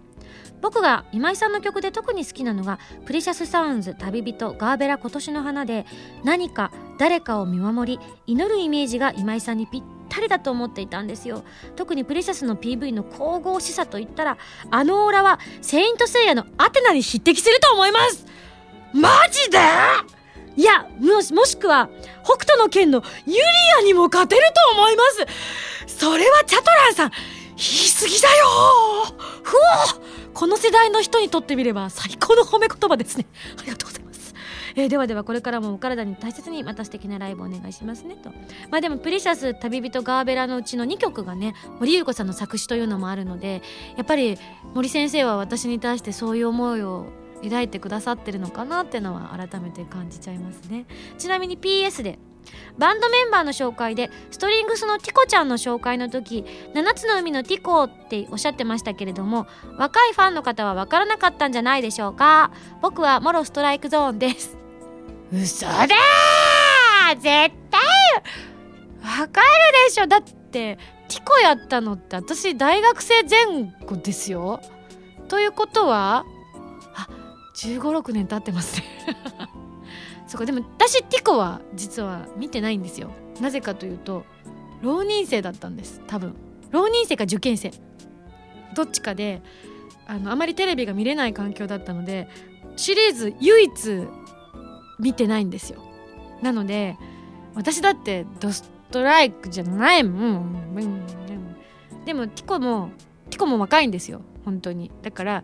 [0.63, 5.87] 僕が今井さんの曲で特に好きなのがプレシャスサウンズ旅人ガーベラ今年の花で
[6.23, 11.45] 何か誰かを見守り祈るイメージが今井さんにぴったりだと思っていたんですよ。
[11.77, 14.39] 特にプレシャスの PV の神々しさといったら
[14.71, 18.27] あのオーラはセイントセイヤのアテナに匹敵すると思います。
[18.93, 19.59] マジで？
[20.57, 21.89] いやもしもしくは
[22.23, 23.41] 北斗の剣のユリ
[23.81, 24.43] アにも勝てる
[24.73, 25.03] と思いま
[25.87, 25.97] す。
[25.99, 27.17] それはチャトランさん言
[27.57, 27.61] い
[28.01, 28.47] 過ぎだよ。
[29.43, 30.31] ふお。
[30.33, 33.27] この世代の人にとってみれば最高の褒め言葉ですね。
[33.59, 34.04] ありがとうございます。
[34.77, 38.31] えー、ではではこれからもお体に大切にまた素敵なライブお願いしますねと。
[38.71, 43.63] まあでもプリシャス旅人ガーベラのうちの2曲がね森優子さんの作詞というのもあるので
[43.97, 44.39] やっぱり
[44.75, 47.07] 森先生は私に対してそういう思いを
[47.43, 50.87] 抱いてくださってるのかなってのは改めて感じちゃいますね。
[51.19, 52.19] ちなみに PS で
[52.79, 56.45] バンドメンバーの紹介でストリングスのティコちゃんの紹介の時
[56.75, 59.47] 7つの海のティコっておっしゃってましたけれども
[59.79, 62.51] 若いファンの方は分からなかったんじゃないでしょうか。
[62.83, 64.64] 僕はモロストライクゾーンです。
[65.35, 65.87] 嘘だ
[67.17, 67.81] 絶対
[69.03, 69.47] わかる
[69.89, 70.07] でしょ。
[70.07, 70.79] だって
[71.09, 74.61] ティコやったのって私大学生前後ですよ。
[75.29, 76.25] ということは
[76.95, 77.09] あ
[77.57, 78.87] 1 5 6年経ってますね。
[80.27, 83.11] そうかでも私ティコは実は見てないんですよ。
[83.41, 84.25] なぜかというと
[84.83, 86.01] 浪人生だったんです。
[86.07, 86.35] 多分。
[86.71, 87.73] 浪人生か受験生。
[88.75, 89.43] どっちかで
[90.07, 92.29] あのあまりテレビが見れない環境だったので
[92.77, 94.07] シリーズ唯一
[94.99, 95.83] 見てないんですよ。
[96.43, 96.97] なので
[97.55, 100.77] 私だってドストライクじゃないもん、
[102.05, 102.91] でもティコも
[103.31, 104.21] ティコも若いんですよ。
[104.45, 104.91] 本当に。
[105.03, 105.43] だから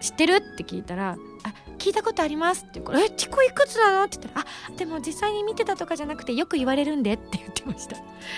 [0.00, 0.36] 知ってる？
[0.36, 7.96] って聞いたら「あ聞いたことあります」って言うから「えティコいくつなの?」って言ったら「あでも実際に見てたとかじゃなくてよく言われるんで」って言ってました。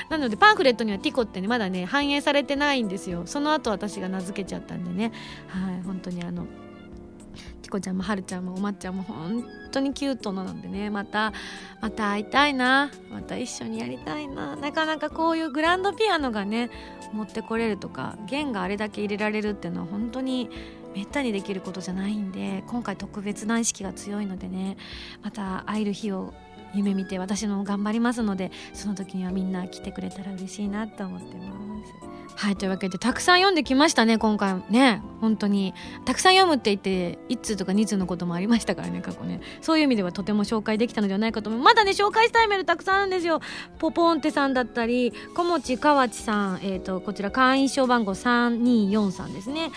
[0.08, 3.22] なのでパンフレットにはティコってねまだね反映されてないんですよ。
[3.26, 5.12] その後私が名付けちゃったんでね。
[5.48, 6.46] はい本当にあの
[7.70, 10.90] こちゃんもはるちゃんもおまっちゃんも本当にキュートなのでね。
[10.90, 11.32] また
[11.80, 12.90] また会いたいな。
[13.10, 14.56] また一緒にやりたいな。
[14.56, 16.70] なかなかこういうグランドピアノがね
[17.12, 20.50] 持ってこれるとか弦があれだけ入れられるっていうのは本当に
[20.94, 24.76] めったにできることじゃないんで今回特別な意識が強いのでね
[25.22, 26.34] また会える日を
[26.74, 31.52] 夢見て私も頑張りますのでその時にはみんな来てくれたら嬉しいなと思ってま
[31.86, 32.10] す。
[32.40, 34.62] はいというわけでたくさん読んできましたね今回。
[34.70, 35.74] ね本当に。
[36.06, 39.42] たくさん読むって言って1通とか2通のこともありましたからね過去ね。
[39.60, 41.62] そういう意味ではとても紹介できたのではないかと思う。
[41.62, 43.40] まだね紹介したいメールたくさんあるんですよ。
[43.78, 49.70] ポポンテさんだったり小持河内さんえっ、ー、とこちら会員証番号3243ですね。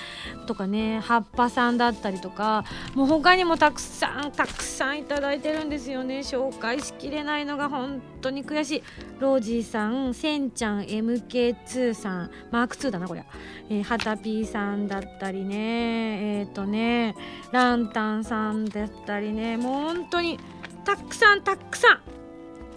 [0.47, 2.63] とかね葉っぱさんだったりとか
[2.95, 6.19] もう他にもたくさんたくさんいただいてるんですよね。
[6.19, 8.83] 紹介しきれないのが本当に悔しい。
[9.19, 13.25] ロージーさんせんちゃん MK2 さんマーク2だなこりゃ、
[13.69, 16.39] えー、はたぴーさんだったりね。
[16.39, 17.15] えっ、ー、とね
[17.51, 19.57] ランタンさんだったりね。
[19.57, 20.39] もう本当に
[20.85, 22.01] たくさんたくさ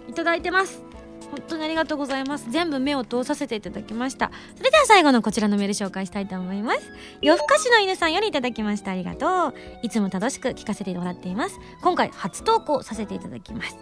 [0.07, 0.87] んいただいてます。
[1.31, 2.49] 本当にありがとうございます。
[2.49, 4.31] 全部目を通させていただきました。
[4.55, 6.79] それでは最後のこちらのメール紹介したいと思います。
[7.21, 8.91] 夜更かしの犬さんよりいただきました。
[8.91, 9.53] ありがとう。
[9.83, 11.59] いつも楽しく聞かせてもらっています。
[11.81, 13.77] 今回初投稿させていただきます。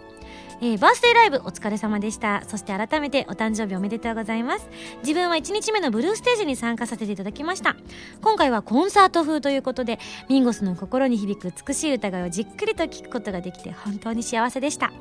[0.62, 2.42] えー、バースデーライブお疲れ様でした。
[2.46, 4.68] そして改めてお誕生日おめでとうございます。
[5.00, 7.76] 自分は1日目のブルーステージに参加させていただきました。
[8.22, 9.98] 今回はコンサート風ということで
[10.28, 14.92] ミンゴスの心に響く美しい歌声をじっくりと聴くことができて本当に幸せでした。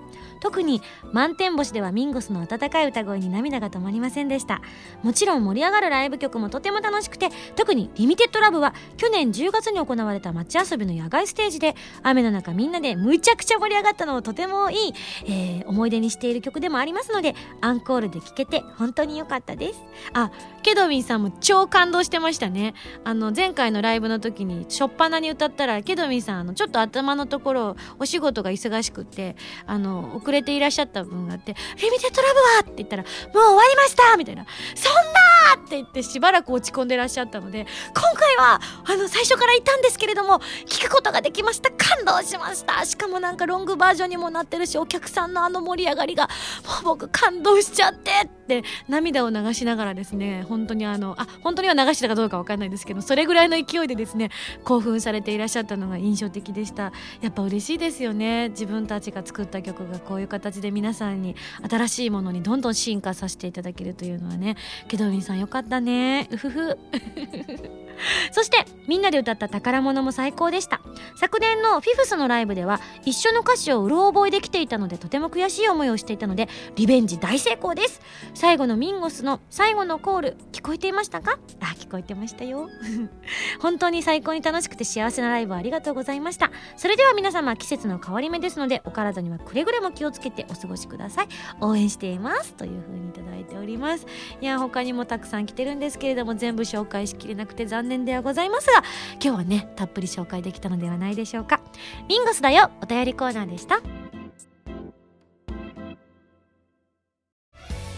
[0.41, 0.81] 特に
[1.13, 4.61] 満天星ではミンゴスの温かい歌声に涙が止まりませんでした。
[5.03, 14.93] もちろん盛り上がるライブ曲もとても楽しくて特にリミテッドラブは去年10月に行われた街遊びの野外ステージで雨の中みんなでむちゃくちゃ盛り上がったのをとてもいい、
[15.25, 19.83] えー、え思い出にしている曲でもありますのでアンコールで聴けて本当に良かったです
[20.13, 20.31] あ
[20.63, 22.73] ケドウィンさんも超感動してましたね
[23.03, 29.35] あの前回のライブの時にしょっぱなに歌ったらケドウィンさんあのちょっと頭のところお仕事が忙しくって
[29.65, 34.93] あの遅れていらっしゃった分があって「リミテッドラブは!」って言ったら「もう終わりました!」みたいな「そん
[35.57, 46.29] な!」って言ってしばらく落ち込んでらっしゃったので今回はあの最初からいたんですけれども聞くことができました感動しましたしかもなんかロングバージョンにもなってるしお客さんのあの盛り上がりが
[46.83, 54.29] もう僕感動しちゃってって涙を流しながらですね本当にあのあ本当には流したかどうかわかんないですけどそれぐらいの勢いでですね
[54.63, 56.91] 興奮されていらっしゃったのが印象的でした。
[57.21, 58.49] やっぱ嬉しいですよね。
[58.49, 61.35] 自分たちが作った曲がこういう形で皆さんに
[61.69, 64.55] 新しいものにどんどん進化させていただけるというのはね。
[64.87, 66.27] ケドウィンさんよかったね。
[66.31, 66.77] うふふ。
[68.31, 70.81] そしてみんなで歌った宝物も最高でした。
[71.15, 78.01] 昨年のフィフスのライブでは一緒の歌詞をうろ覚えできていたのでとても悔しい思いをしていたのでリベンジ大成功です。
[78.33, 81.39] 最後のミンゴスの最後のコール聞こえていましたか？
[81.61, 82.69] あ聞こえてましたよ。
[83.61, 86.51] 本当に最高に楽しくて幸せなライブありがとうございました。
[86.77, 91.27] それでは皆様季節の変わり目ですのでお体にはくれぐれも気をつけてお過ごしください。
[91.61, 92.53] 応援しています。
[92.55, 94.05] という風にいただいております。
[94.41, 98.83] いや他にもたくさん来てるんですけれども全部紹介しきれなくて残残念ではございますが
[99.23, 101.61] 今日はねたっぷり紹介できたのではないでしょうか。
[102.09, 102.71] ミンゴスだよ。
[102.81, 103.79] お便りコーナーでした。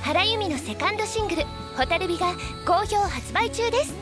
[0.02, 1.44] 原由美のセカンドシングル
[1.78, 2.34] 「蛍火」が
[2.66, 3.94] 好評発売中です。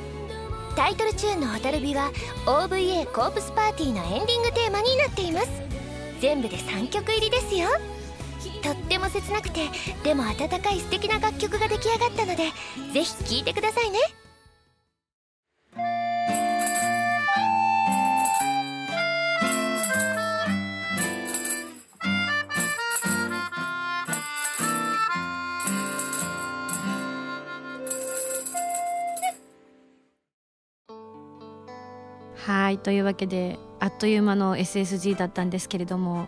[0.75, 2.11] タイトルチューンの「蛍火」は
[2.47, 5.49] OVA コープスパーティーのエンディングテーマになっています。
[6.19, 7.67] 全部で3曲入りですよ。
[8.63, 9.69] とっても切なくて
[10.03, 12.45] でも温かい素敵な楽曲が出来上がったので
[12.93, 13.99] ぜひ聴いてくださいね。
[32.45, 36.27] はいというわけであっという間の SSG だったんですけれども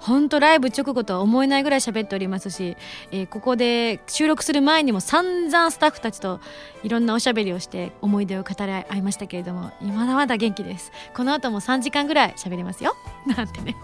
[0.00, 2.74] 本当ライブ直後とは思えないぐらい喋っておりますし、
[3.10, 6.40] えー、ここで収録する前にも散々スタッフたちと
[6.84, 10.90] いろんなおしゃべりをして思い出を語り合いましたけれどもまだまだ元気です。
[11.14, 12.96] この後も3時間ぐらい喋りますよ。
[13.26, 13.76] なんてね。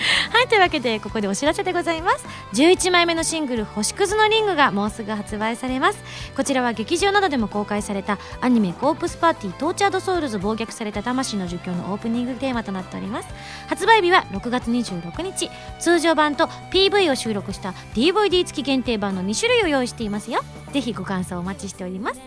[0.32, 2.26] はいというわけでここでお知らせでございます。
[2.54, 6.02] 11枚目のシングル「星屑のリング」がもうすぐ発売されます。
[6.36, 13.28] こちらは劇場などでも公開されたアニメ「コープスパーティー Tortured Souls 暴虐された魂の呪叫」のオープニングテーマとなっております。
[13.68, 15.50] 発売日は6月26日。
[15.78, 20.40] 通常版と PV を収録した DVD 付き限定版の2種類を用意していますよ。
[20.72, 22.20] ぜひご感想お待ちしております。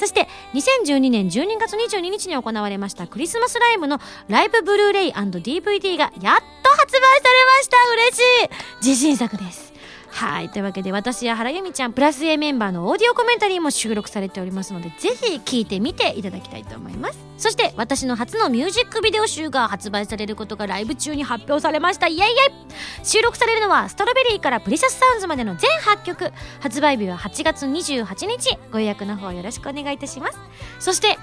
[0.00, 7.76] そして2012年12月22日に行われましたクリスマスライブのライブブルーレイ &DVD がやっと発売されました。
[7.92, 8.86] 嬉しい!
[8.88, 9.69] 自信作です。
[10.10, 10.50] はい。
[10.50, 17.18] というわけで私や原由美ちゃんプラス A メンバーのオーディオコメンタリーも収録されておりますのでぜひ聴いてみていただきたいと思います。
[17.38, 22.06] そして私の初のミュージックビデオ集が発売されることがライブ中に発表されました。
[22.06, 23.04] イエイイエイ。
[23.04, 28.58] 収録されるのはストロベリーから Precious Sounds までの全8曲発売日は8月28日。
[28.72, 30.38] ご予約の方よろしくお願いいたします。
[30.80, 31.18] そして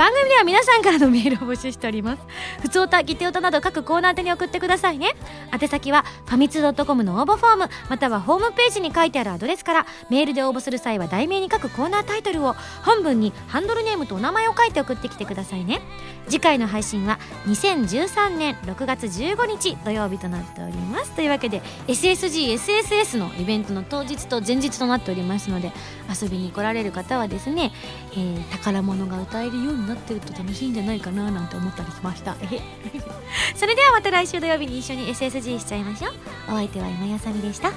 [0.00, 2.22] 番組では皆さんからのメールを募集しております。
[2.62, 5.14] ふつおたぎておたなど各コーナー宛てに送ってくださいね。
[5.52, 15.82] 宛先はファミツー .com の応募フォームまたはホームページに書いてあるアドレスからメールで応募する際は題名に書くコーナータイトルを本文にハンドルネームとお名前を書いて送ってきてくださいね。
[16.30, 21.10] 次回の配信は2013年6月15日土曜日となっております。
[21.12, 25.72] というわけで SSGSSS のイベントの当日と前日となっておりますので
[26.08, 27.72] 遊びに来られる方はですね、
[28.12, 32.36] えー宝物が歌えるようになってると楽しいんじゃないかななんて思ったりしました。
[33.56, 36.12] それではまた来週土曜日に一緒に SSG しちゃいましょう。
[36.48, 37.72] お相手は今やさみでした。